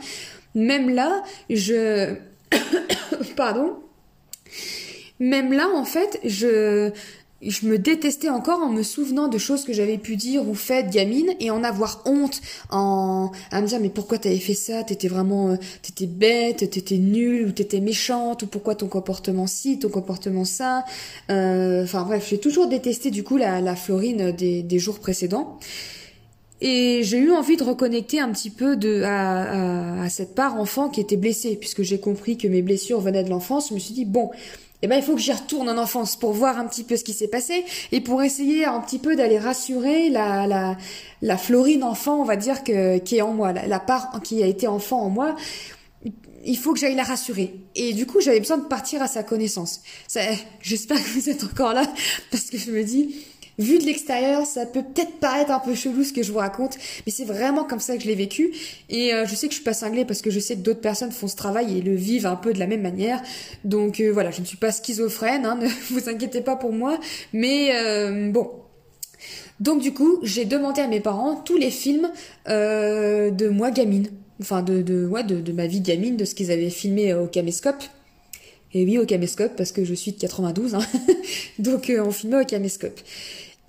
[0.55, 2.15] même là, je...
[3.37, 3.77] Pardon.
[5.21, 6.93] Même là, en fait, je
[7.47, 10.91] je me détestais encore en me souvenant de choses que j'avais pu dire ou faites
[10.91, 12.41] gamine et en avoir honte
[12.71, 14.83] en à me dire mais pourquoi t'avais fait ça?
[14.83, 19.79] T'étais vraiment euh, t'étais bête t'étais nulle ou t'étais méchante ou pourquoi ton comportement ci
[19.79, 20.85] ton comportement ça?
[21.31, 25.59] Euh, enfin bref j'ai toujours détesté du coup la, la Florine des, des jours précédents
[26.67, 31.03] et j'ai eu envie de reconnecter un petit peu de, à, cette part enfant qui
[31.03, 33.69] était blessée, puisque j'ai compris que mes blessures venaient de l'enfance.
[33.69, 34.31] Je me suis dit, bon,
[34.81, 37.05] eh ben, il faut que j'y retourne en enfance pour voir un petit peu ce
[37.05, 40.79] qui s'est passé et pour essayer un petit peu d'aller rassurer la, la,
[41.21, 44.47] la Florine enfant, on va dire, que, qui est en moi, la part qui a
[44.47, 45.37] été enfant en moi
[46.47, 47.55] il faut que j'aille la rassurer.
[47.75, 49.81] Et du coup, j'avais besoin de partir à sa connaissance.
[50.61, 51.85] J'espère que vous êtes encore là,
[52.31, 53.17] parce que je me dis,
[53.59, 56.77] Vu de l'extérieur, ça peut peut-être paraître un peu chelou ce que je vous raconte,
[57.07, 58.53] mais c'est vraiment comme ça que je l'ai vécu.
[58.89, 60.81] Et euh, je sais que je suis pas cinglée parce que je sais que d'autres
[60.81, 63.23] personnes font ce travail et le vivent un peu de la même manière.
[63.65, 66.99] Donc euh, voilà, je ne suis pas schizophrène, hein, ne vous inquiétez pas pour moi.
[67.33, 68.51] Mais euh, bon,
[69.61, 72.11] donc du coup, j'ai demandé à mes parents tous les films
[72.49, 74.09] de moi gamine,
[74.41, 77.85] enfin de de ouais de, ma vie gamine, de ce qu'ils avaient filmé au caméscope.
[78.77, 80.81] Et oui, au caméscope parce que je suis de 92, hein.
[81.61, 82.99] donc on filmait au caméscope.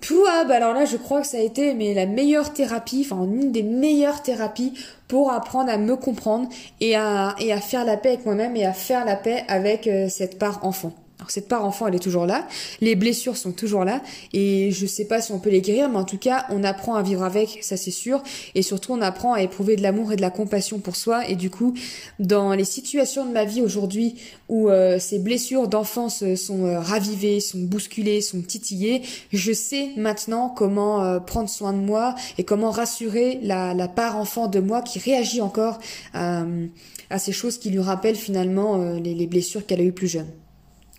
[0.06, 3.24] Pouah, bah alors là, je crois que ça a été mais la meilleure thérapie, enfin
[3.24, 4.72] une des meilleures thérapies
[5.08, 6.48] pour apprendre à me comprendre
[6.80, 9.88] et à, et à faire la paix avec moi-même et à faire la paix avec
[9.88, 10.92] euh, cette part enfant.
[11.18, 12.46] Alors cette part enfant, elle est toujours là,
[12.82, 14.02] les blessures sont toujours là,
[14.34, 16.94] et je sais pas si on peut les guérir, mais en tout cas, on apprend
[16.94, 18.22] à vivre avec, ça c'est sûr,
[18.54, 21.34] et surtout on apprend à éprouver de l'amour et de la compassion pour soi, et
[21.34, 21.72] du coup,
[22.18, 24.16] dans les situations de ma vie aujourd'hui
[24.50, 29.00] où euh, ces blessures d'enfance sont euh, ravivées, sont bousculées, sont titillées,
[29.32, 34.18] je sais maintenant comment euh, prendre soin de moi et comment rassurer la, la, part
[34.18, 35.78] enfant de moi qui réagit encore
[36.12, 40.26] à ces choses qui lui rappellent finalement les, les blessures qu'elle a eues plus jeune.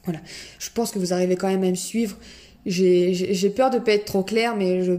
[0.08, 0.22] Voilà.
[0.58, 2.18] Je pense que vous arrivez quand même à me suivre.
[2.66, 4.94] J'ai peur de pas être trop clair, mais je,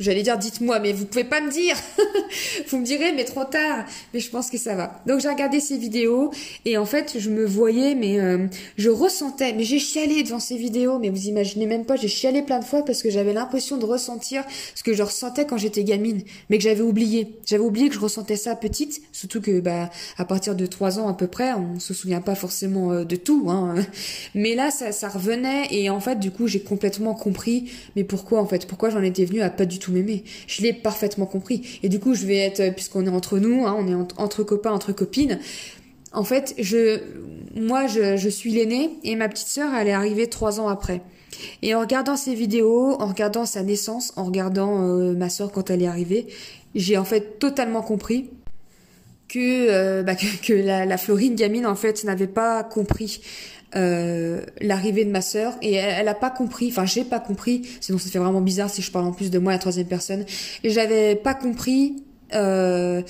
[0.00, 1.76] j'allais dire dites-moi, mais vous pouvez pas me dire.
[2.68, 3.84] vous me direz, mais trop tard.
[4.14, 5.00] Mais je pense que ça va.
[5.06, 6.30] Donc j'ai regardé ces vidéos
[6.64, 8.46] et en fait je me voyais, mais euh,
[8.76, 12.42] je ressentais, mais j'ai chialé devant ces vidéos, mais vous imaginez même pas, j'ai chialé
[12.42, 14.44] plein de fois parce que j'avais l'impression de ressentir
[14.74, 17.38] ce que je ressentais quand j'étais gamine, mais que j'avais oublié.
[17.46, 21.08] J'avais oublié que je ressentais ça petite, surtout que bah à partir de trois ans
[21.08, 23.74] à peu près, on se souvient pas forcément euh, de tout, hein.
[24.34, 28.40] Mais là ça, ça revenait et en fait du coup j'ai complètement compris, mais pourquoi
[28.40, 30.24] en fait, pourquoi j'en étais venue à pas du tout m'aimer.
[30.46, 31.78] Je l'ai parfaitement compris.
[31.82, 34.72] Et du coup, je vais être, puisqu'on est entre nous, hein, on est entre copains,
[34.72, 35.38] entre copines.
[36.12, 37.00] En fait, je,
[37.54, 41.02] moi, je, suis l'aînée et ma petite sœur, elle est arrivée trois ans après.
[41.62, 45.70] Et en regardant ses vidéos, en regardant sa naissance, en regardant euh, ma sœur quand
[45.70, 46.26] elle est arrivée,
[46.74, 48.30] j'ai en fait totalement compris
[49.28, 53.20] que, euh, bah, que, la, Florine gamine en fait n'avait pas compris
[53.76, 57.98] euh, l'arrivée de ma sœur et elle, a pas compris, enfin j'ai pas compris, sinon
[57.98, 60.24] ça fait vraiment bizarre si je parle en plus de moi à la troisième personne,
[60.64, 62.02] et j'avais pas compris
[62.34, 63.02] euh,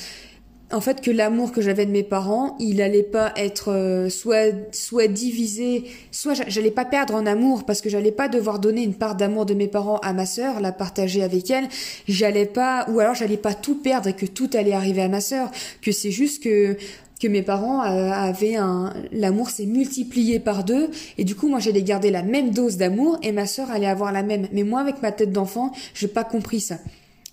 [0.73, 4.55] en fait que l'amour que j'avais de mes parents, il allait pas être euh, soit
[4.73, 8.95] soit divisé, soit j'allais pas perdre en amour parce que j'allais pas devoir donner une
[8.95, 11.69] part d'amour de mes parents à ma sœur, la partager avec elle,
[12.07, 15.21] j'allais pas ou alors j'allais pas tout perdre et que tout allait arriver à ma
[15.21, 16.77] sœur, que c'est juste que
[17.21, 21.61] que mes parents euh, avaient un l'amour s'est multiplié par deux et du coup moi
[21.61, 24.49] j'allais garder la même dose d'amour et ma sœur allait avoir la même.
[24.53, 26.79] Mais moi avec ma tête d'enfant j'ai pas compris ça.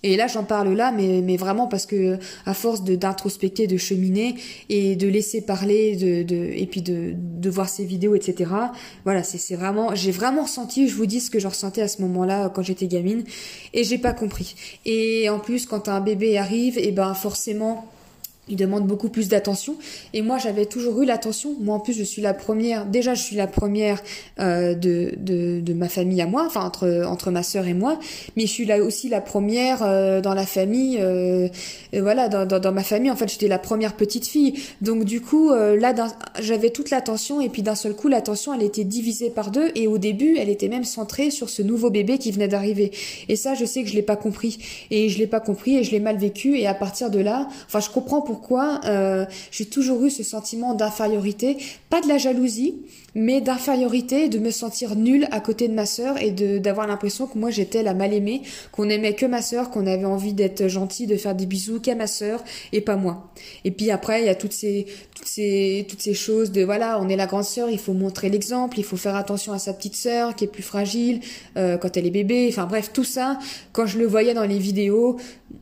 [0.04, 3.76] Et là j'en parle là mais mais vraiment parce que à force de d'introspecter de
[3.78, 4.36] cheminer
[4.68, 8.48] et de laisser parler de, de et puis de de voir ces vidéos etc
[9.04, 11.88] voilà c'est c'est vraiment j'ai vraiment ressenti je vous dis ce que je ressentais à
[11.88, 13.24] ce moment-là quand j'étais gamine
[13.72, 14.54] et j'ai pas compris.
[14.84, 17.90] Et en plus quand un bébé arrive et ben forcément
[18.48, 19.76] il demande beaucoup plus d'attention.
[20.14, 21.54] Et moi j'avais toujours eu l'attention.
[21.60, 24.02] Moi en plus je suis la première déjà je suis la première
[24.40, 27.98] euh, de, de, de, ma famille à moi enfin entre entre ma sœur et moi.
[28.36, 31.48] Mais je suis là aussi la première euh, dans la famille euh,
[31.94, 33.10] voilà dans, dans, ma famille.
[33.10, 34.54] En fait j'étais la première petite fille.
[34.80, 35.94] Donc du coup euh, là
[36.40, 37.40] j'avais toute l'attention.
[37.40, 39.70] Et puis d'un seul coup l'attention elle était divisée par deux.
[39.74, 42.92] Et au début elle était même centrée sur ce nouveau bébé qui venait d'arriver.
[43.28, 44.58] Et ça je sais que je l'ai pas compris.
[44.90, 46.58] Et je l'ai pas compris et je l'ai mal vécu.
[46.58, 50.22] Et à partir de là enfin je comprends pourquoi pourquoi euh, j'ai toujours eu ce
[50.22, 51.58] sentiment d'infériorité,
[51.90, 52.76] pas de la jalousie,
[53.14, 57.26] mais d'infériorité, de me sentir nulle à côté de ma sœur et de d'avoir l'impression
[57.26, 58.42] que moi j'étais la mal aimée,
[58.72, 61.94] qu'on aimait que ma sœur, qu'on avait envie d'être gentil, de faire des bisous qu'à
[61.94, 63.32] ma sœur et pas moi.
[63.64, 67.00] Et puis après il y a toutes ces toutes ces toutes ces choses de voilà,
[67.00, 69.72] on est la grande sœur, il faut montrer l'exemple, il faut faire attention à sa
[69.72, 71.20] petite sœur qui est plus fragile
[71.56, 72.48] euh, quand elle est bébé.
[72.50, 73.38] Enfin bref, tout ça,
[73.72, 75.18] quand je le voyais dans les vidéos,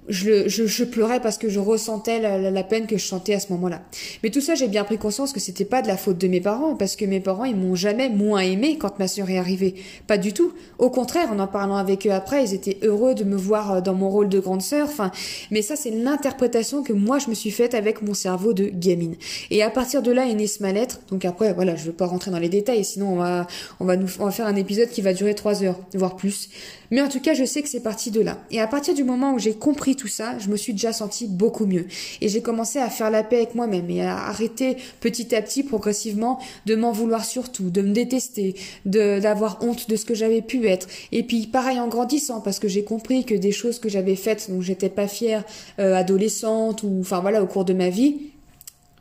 [0.08, 3.40] je, je, je pleurais parce que je ressentais la, la, peine que je sentais à
[3.40, 3.82] ce moment-là.
[4.22, 6.40] Mais tout ça, j'ai bien pris conscience que c'était pas de la faute de mes
[6.40, 9.74] parents, parce que mes parents, ils m'ont jamais moins aimé quand ma sœur est arrivée.
[10.06, 10.52] Pas du tout.
[10.78, 13.80] Au contraire, en en parlant avec eux après, ils étaient heureux de me voir euh,
[13.80, 14.88] dans mon rôle de grande sœur.
[14.88, 15.10] Enfin,
[15.50, 19.16] mais ça, c'est l'interprétation que moi je me suis faite avec mon cerveau de gamine.
[19.50, 21.00] Et à partir de là est née ce mal-être.
[21.10, 23.46] Donc après, voilà, je veux pas rentrer dans les détails, sinon on va,
[23.80, 26.48] on va nous, on va faire un épisode qui va durer trois heures, voire plus.
[26.90, 28.38] Mais en tout cas, je sais que c'est parti de là.
[28.50, 31.26] Et à partir du moment où j'ai compris tout ça, je me suis déjà sentie
[31.26, 31.86] beaucoup mieux.
[32.20, 35.62] Et j'ai commencé à faire la paix avec moi-même et à arrêter petit à petit,
[35.62, 40.66] progressivement, de m'en vouloir surtout, de me détester, d'avoir honte de ce que j'avais pu
[40.66, 40.88] être.
[41.12, 44.50] Et puis pareil en grandissant, parce que j'ai compris que des choses que j'avais faites
[44.50, 45.44] dont j'étais pas fière,
[45.78, 48.16] euh, adolescente ou enfin voilà au cours de ma vie,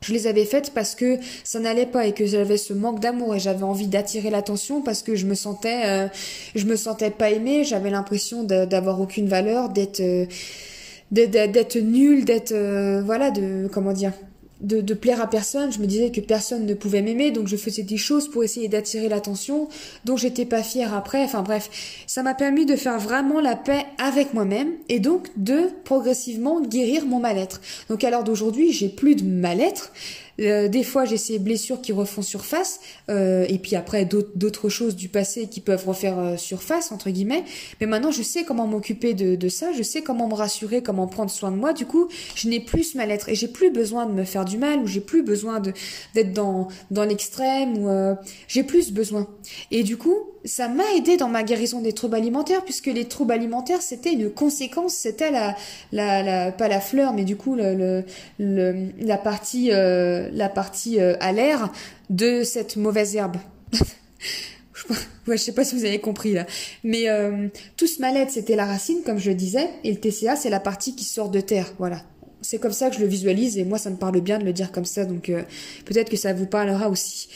[0.01, 3.35] je les avais faites parce que ça n'allait pas et que j'avais ce manque d'amour
[3.35, 6.07] et j'avais envie d'attirer l'attention parce que je me sentais euh,
[6.53, 10.25] je me sentais pas aimée j'avais l'impression d'avoir aucune valeur d'être euh,
[11.11, 12.53] d'être nulle d'être
[13.03, 14.11] voilà de comment dire
[14.61, 15.71] de, de, plaire à personne.
[15.71, 18.67] Je me disais que personne ne pouvait m'aimer, donc je faisais des choses pour essayer
[18.67, 19.67] d'attirer l'attention,
[20.05, 21.23] dont j'étais pas fière après.
[21.23, 21.69] Enfin bref,
[22.07, 27.05] ça m'a permis de faire vraiment la paix avec moi-même et donc de progressivement guérir
[27.05, 27.61] mon mal-être.
[27.89, 29.91] Donc à l'heure d'aujourd'hui, j'ai plus de mal-être.
[30.39, 34.95] Euh, des fois, j'ai ces blessures qui refont surface, euh, et puis après d'autres choses
[34.95, 37.43] du passé qui peuvent refaire euh, surface entre guillemets.
[37.79, 41.07] Mais maintenant, je sais comment m'occuper de, de, ça, je sais comment me rassurer, comment
[41.07, 41.73] prendre soin de moi.
[41.73, 44.57] Du coup, je n'ai plus ce mal-être et j'ai plus besoin de me faire du
[44.57, 45.61] mal ou j'ai plus besoin
[46.13, 48.15] d'être dans dans l'extrême ou euh,
[48.47, 49.27] j'ai plus besoin.
[49.71, 53.33] Et du coup, ça m'a aidé dans ma guérison des troubles alimentaires puisque les troubles
[53.33, 55.55] alimentaires c'était une conséquence, c'était la,
[55.91, 58.03] la, la, pas la fleur mais du coup le,
[58.39, 61.71] le, la partie euh, la partie euh, à l'air
[62.09, 63.37] de cette mauvaise herbe.
[65.27, 66.45] ouais, je sais pas si vous avez compris là,
[66.83, 70.35] mais euh, tout ce mal-être c'était la racine comme je le disais et le TCA
[70.35, 72.03] c'est la partie qui sort de terre, voilà.
[72.41, 74.53] C'est comme ça que je le visualise et moi ça me parle bien de le
[74.53, 75.31] dire comme ça donc
[75.85, 77.27] peut-être que ça vous parlera aussi.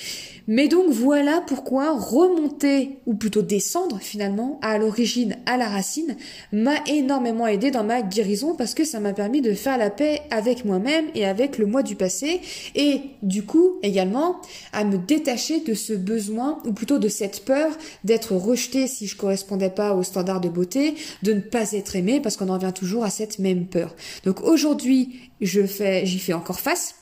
[0.52, 6.18] Mais donc voilà pourquoi remonter, ou plutôt descendre finalement, à l'origine, à la racine,
[6.52, 10.22] m'a énormément aidé dans ma guérison parce que ça m'a permis de faire la paix
[10.32, 12.42] avec moi-même et avec le moi du passé
[12.74, 14.42] et du coup également
[14.74, 17.72] à me détacher de ce besoin, ou plutôt de cette peur
[18.04, 22.22] d'être rejeté si je correspondais pas aux standards de beauté, de ne pas être aimé
[22.22, 23.96] parce qu'on en vient toujours à cette même peur.
[24.26, 26.96] Donc aujourd'hui, je fais, j'y fais encore face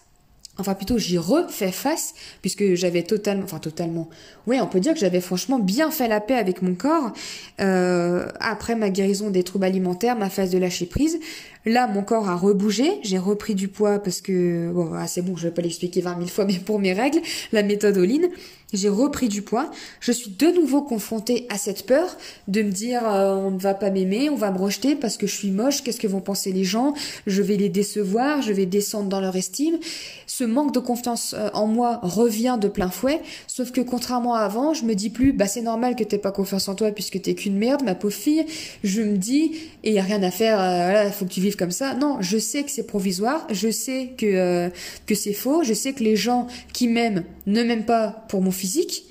[0.60, 4.10] Enfin plutôt j'y refais face puisque j'avais totalement, enfin totalement,
[4.48, 7.14] ouais on peut dire que j'avais franchement bien fait la paix avec mon corps.
[7.60, 11.20] Euh, après ma guérison des troubles alimentaires, ma phase de lâcher prise.
[11.66, 15.36] Là mon corps a rebougé, j'ai repris du poids parce que bon ah, c'est bon
[15.36, 17.20] je vais pas l'expliquer 20 000 fois mais pour mes règles,
[17.52, 18.30] la méthode Oline,
[18.74, 23.02] j'ai repris du poids, je suis de nouveau confrontée à cette peur de me dire
[23.08, 25.84] euh, on ne va pas m'aimer, on va me rejeter parce que je suis moche,
[25.84, 26.94] qu'est-ce que vont penser les gens,
[27.28, 29.78] je vais les décevoir, je vais descendre dans leur estime.
[30.26, 34.42] Ce manque de confiance euh, en moi revient de plein fouet, sauf que contrairement à
[34.42, 37.22] avant, je me dis plus bah c'est normal que t'aies pas confiance en toi puisque
[37.22, 38.46] t'es qu'une merde, ma pauvre fille.
[38.84, 39.54] Je me dis
[39.84, 41.94] et y a rien à faire, euh, faut que tu vives comme ça.
[41.94, 44.70] Non, je sais que c'est provisoire, je sais que euh,
[45.06, 48.52] que c'est faux, je sais que les gens qui m'aiment ne m'aiment pas pour mon
[48.58, 49.06] physique,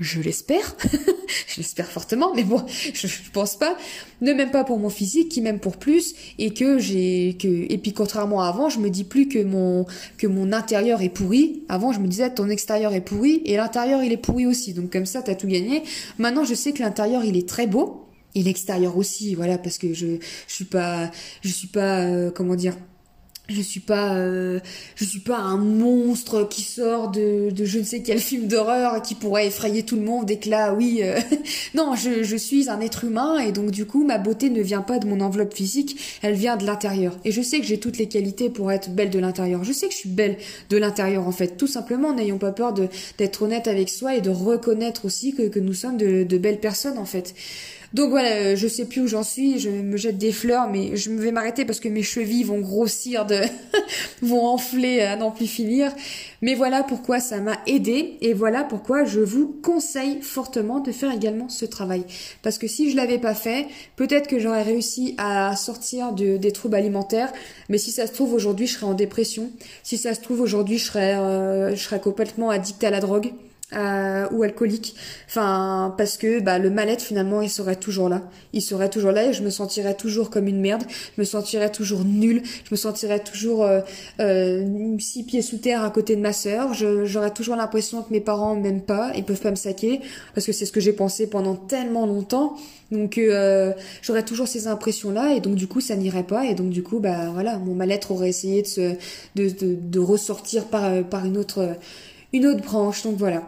[0.00, 0.76] je l'espère,
[1.46, 3.76] je l'espère fortement, mais bon, je, pense pas,
[4.20, 7.78] ne m'aime pas pour mon physique, qui m'aime pour plus, et que j'ai que et
[7.78, 11.62] puis contrairement à avant, je me dis plus que mon intérieur est pourri.
[11.68, 14.74] Avant, je me disais ton extérieur est pourri et l'intérieur il est pourri aussi.
[14.74, 15.82] Donc comme ça, t'as tout gagné.
[16.18, 19.94] Maintenant, je sais que l'intérieur il est très beau et l'extérieur aussi, voilà, parce que
[19.94, 20.18] je
[20.48, 21.10] je suis pas
[21.42, 22.76] je suis pas euh, comment dire
[23.48, 24.58] je suis pas euh,
[24.96, 29.02] je suis pas un monstre qui sort de, de je ne sais quel film d'horreur
[29.02, 31.20] qui pourrait effrayer tout le monde et que là oui euh,
[31.74, 34.98] non je, suis un être humain et donc du coup ma beauté ne vient pas
[34.98, 37.18] de mon enveloppe physique elle vient de l'intérieur.
[37.24, 39.62] Et je sais que j'ai toutes les qualités pour être belle de l'intérieur.
[39.62, 40.38] Je sais que je suis belle
[40.70, 41.56] de l'intérieur en fait.
[41.58, 42.88] Tout simplement n'ayons pas peur de
[43.18, 46.98] d'être honnête avec soi et de reconnaître aussi que, que nous sommes de belles personnes
[46.98, 47.34] en fait
[47.94, 50.96] donc voilà, euh, je sais plus où j'en suis, je me jette des fleurs, mais
[50.96, 53.38] je vais m'arrêter parce que mes chevilles vont grossir, de
[54.22, 55.92] vont enfler à n'en plus finir.
[56.42, 61.12] Mais voilà pourquoi ça m'a aidé et voilà pourquoi je vous conseille fortement de faire
[61.12, 62.04] également ce travail.
[62.42, 66.50] Parce que si je l'avais pas fait, peut-être que j'aurais réussi à sortir de, des
[66.50, 67.32] troubles alimentaires,
[67.68, 69.52] mais si ça se trouve aujourd'hui je serais en dépression,
[69.84, 73.30] si ça se trouve aujourd'hui je serais, euh, je serais complètement addict à la drogue.
[73.72, 74.94] Euh, ou alcoolique.
[75.26, 78.22] Enfin, parce que bah, le mal-être finalement, il serait toujours là.
[78.52, 80.84] Il serait toujours là et je me sentirais toujours comme une merde.
[81.16, 82.42] Je me sentirais toujours nulle.
[82.44, 83.80] Je me sentirais toujours euh,
[84.20, 86.74] euh, six pieds sous terre à côté de ma sœur.
[86.74, 90.00] J'aurais toujours l'impression que mes parents m'aiment pas, ils peuvent pas me saquer
[90.34, 92.56] parce que c'est ce que j'ai pensé pendant tellement longtemps.
[92.92, 96.54] Donc euh, j'aurais toujours ces impressions là et donc du coup ça n'irait pas et
[96.54, 98.94] donc du coup bah voilà mon mal-être aurait essayé de se
[99.34, 101.76] de, de, de ressortir par par une autre
[102.34, 103.42] une autre branche donc voilà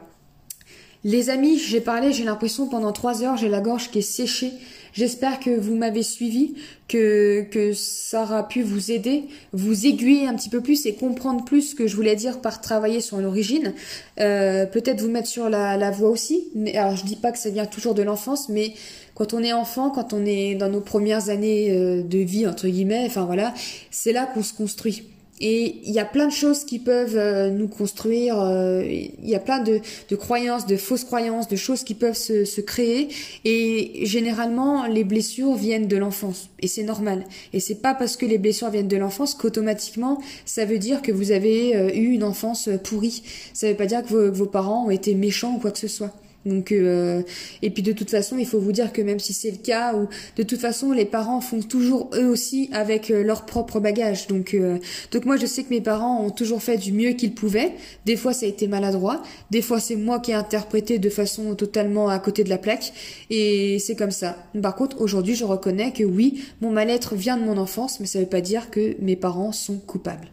[1.07, 4.50] les amis, j'ai parlé, j'ai l'impression pendant trois heures, j'ai la gorge qui est séchée.
[4.92, 6.54] J'espère que vous m'avez suivi,
[6.88, 11.44] que, que ça aura pu vous aider, vous aiguiller un petit peu plus et comprendre
[11.44, 13.72] plus ce que je voulais dire par travailler sur l'origine.
[14.18, 16.48] Euh, Peut-être vous mettre sur la, la voie aussi.
[16.74, 18.74] Alors je dis pas que ça vient toujours de l'enfance, mais
[19.14, 22.66] quand on est enfant, quand on est dans nos premières années euh, de vie, entre
[22.66, 23.54] guillemets, enfin voilà,
[23.92, 25.04] c'est là qu'on se construit.
[25.41, 29.34] Et il y a plein de choses qui peuvent euh, nous construire, euh, il y
[29.34, 33.09] a plein de, de, croyances, de fausses croyances, de choses qui peuvent se, se, créer.
[33.45, 36.49] Et généralement, les blessures viennent de l'enfance.
[36.61, 37.24] Et c'est normal.
[37.53, 41.12] Et c'est pas parce que les blessures viennent de l'enfance qu'automatiquement, ça veut dire que
[41.12, 43.22] vous avez euh, eu une enfance pourrie.
[43.53, 45.78] Ça veut pas dire que vos, que vos parents ont été méchants ou quoi que
[45.78, 46.14] ce soit.
[46.47, 47.22] Donc euh,
[47.61, 49.94] et puis de toute façon, il faut vous dire que même si c'est le cas,
[49.94, 54.28] ou de toute façon, les parents font toujours eux aussi avec euh, leur propre bagage.
[54.28, 54.78] Donc euh,
[55.11, 57.72] donc moi, je sais que mes parents ont toujours fait du mieux qu'ils pouvaient.
[58.05, 59.22] Des fois, ça a été maladroit.
[59.51, 62.92] Des fois, c'est moi qui ai interprété de façon totalement à côté de la plaque.
[63.28, 64.36] Et c'est comme ça.
[64.62, 68.20] Par contre, aujourd'hui, je reconnais que oui, mon mal-être vient de mon enfance, mais ça
[68.20, 70.28] veut pas dire que mes parents sont coupables.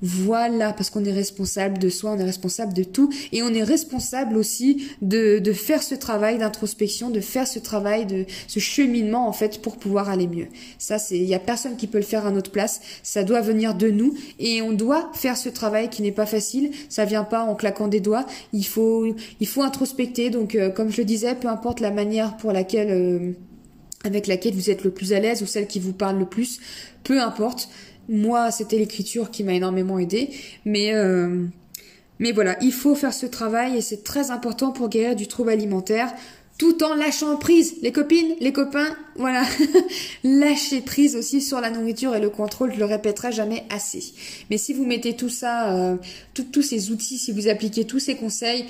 [0.00, 3.64] Voilà, parce qu'on est responsable de soi, on est responsable de tout, et on est
[3.64, 9.26] responsable aussi de, de faire ce travail d'introspection, de faire ce travail de ce cheminement
[9.26, 10.46] en fait pour pouvoir aller mieux.
[10.78, 12.80] Ça, c'est, il y a personne qui peut le faire à notre place.
[13.02, 16.70] Ça doit venir de nous, et on doit faire ce travail qui n'est pas facile.
[16.88, 18.26] Ça vient pas en claquant des doigts.
[18.52, 20.30] Il faut, il faut introspecter.
[20.30, 23.32] Donc, euh, comme je le disais, peu importe la manière pour laquelle euh,
[24.04, 26.60] avec laquelle vous êtes le plus à l'aise ou celle qui vous parle le plus,
[27.02, 27.68] peu importe.
[28.08, 30.30] Moi, c'était l'écriture qui m'a énormément aidé,
[30.64, 31.44] mais euh,
[32.18, 35.50] mais voilà, il faut faire ce travail et c'est très important pour guérir du trouble
[35.50, 36.12] alimentaire
[36.58, 37.76] tout en lâchant prise.
[37.82, 39.44] Les copines, les copains, voilà.
[40.24, 44.12] Lâchez prise aussi sur la nourriture et le contrôle, je le répéterai jamais assez.
[44.50, 45.96] Mais si vous mettez tout ça, euh,
[46.34, 48.64] tous ces outils, si vous appliquez tous ces conseils,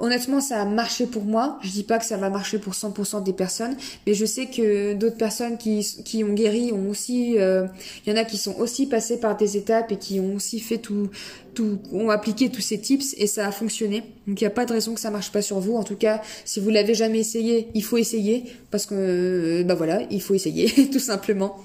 [0.00, 1.58] Honnêtement, ça a marché pour moi.
[1.62, 3.76] Je dis pas que ça va marcher pour 100% des personnes,
[4.06, 7.66] mais je sais que d'autres personnes qui, qui ont guéri ont aussi, euh,
[8.06, 10.58] il y en a qui sont aussi passés par des étapes et qui ont aussi
[10.58, 11.10] fait tout,
[11.52, 14.02] tout, ont appliqué tous ces tips et ça a fonctionné.
[14.26, 15.76] Donc il n'y a pas de raison que ça marche pas sur vous.
[15.76, 19.74] En tout cas, si vous l'avez jamais essayé, il faut essayer parce que, euh, bah
[19.74, 21.58] voilà, il faut essayer tout simplement.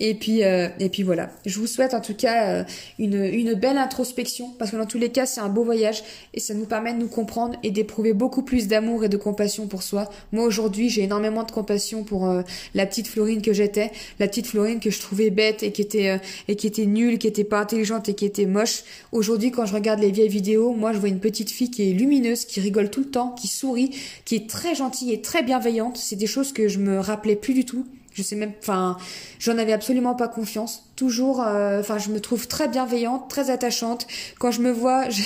[0.00, 1.30] Et puis, euh, et puis voilà.
[1.44, 2.64] Je vous souhaite en tout cas euh,
[3.00, 6.40] une, une belle introspection parce que dans tous les cas, c'est un beau voyage et
[6.40, 9.82] ça nous permet de nous comprendre et d'éprouver beaucoup plus d'amour et de compassion pour
[9.82, 10.08] soi.
[10.30, 12.42] Moi aujourd'hui, j'ai énormément de compassion pour euh,
[12.74, 13.90] la petite Florine que j'étais,
[14.20, 17.26] la petite Florine que je trouvais bête et qui était et qui était nulle, qui
[17.26, 18.84] était pas intelligente et qui était moche.
[19.10, 21.92] Aujourd'hui, quand je regarde les vieilles vidéos, moi je vois une petite fille qui est
[21.92, 23.90] lumineuse, qui rigole tout le temps, qui sourit,
[24.24, 25.96] qui est très gentille et très bienveillante.
[25.96, 27.84] C'est des choses que je me rappelais plus du tout.
[28.18, 28.96] Je sais même, enfin,
[29.38, 30.90] j'en avais absolument pas confiance.
[30.96, 34.08] Toujours, euh, enfin, je me trouve très bienveillante, très attachante.
[34.40, 35.22] Quand je me vois, je,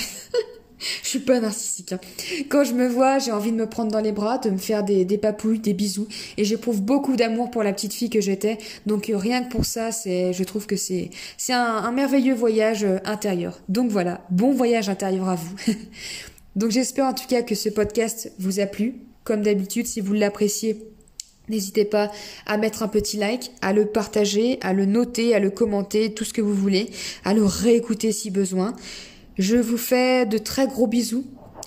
[1.01, 1.93] je suis pas narcissique.
[1.93, 1.99] Hein.
[2.49, 4.83] Quand je me vois, j'ai envie de me prendre dans les bras, de me faire
[4.83, 8.59] des, papouilles, des bisous, et j'éprouve beaucoup d'amour pour la petite fille que j'étais.
[8.85, 12.35] Donc euh, rien que pour ça, c'est, je trouve que c'est, c'est un, un merveilleux
[12.35, 13.59] voyage euh, intérieur.
[13.69, 15.55] Donc voilà, bon voyage intérieur à vous.
[16.55, 18.97] Donc j'espère en tout cas que ce podcast vous a plu.
[19.23, 20.92] Comme d'habitude, si vous l'appréciez,
[21.49, 22.11] N'hésitez pas
[22.45, 26.23] à mettre un petit like, à le partager, à le noter, à le commenter, tout
[26.23, 26.89] ce que vous voulez,
[27.25, 28.73] à le réécouter si besoin.
[29.37, 31.25] Je vous fais de très gros bisous.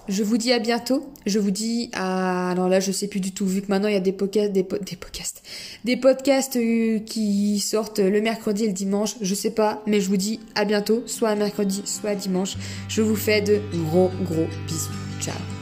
[0.08, 1.04] Je vous dis à bientôt.
[1.26, 2.50] Je vous dis à...
[2.50, 4.52] Alors là, je sais plus du tout, vu que maintenant il y a des podcasts,
[4.52, 5.42] des, podcasts,
[5.84, 9.16] des podcasts euh, qui sortent le mercredi et le dimanche.
[9.20, 12.56] Je sais pas, mais je vous dis à bientôt, soit à mercredi, soit à dimanche.
[12.88, 13.60] Je vous fais de
[13.90, 14.92] gros, gros bisous.
[15.20, 15.55] Ciao.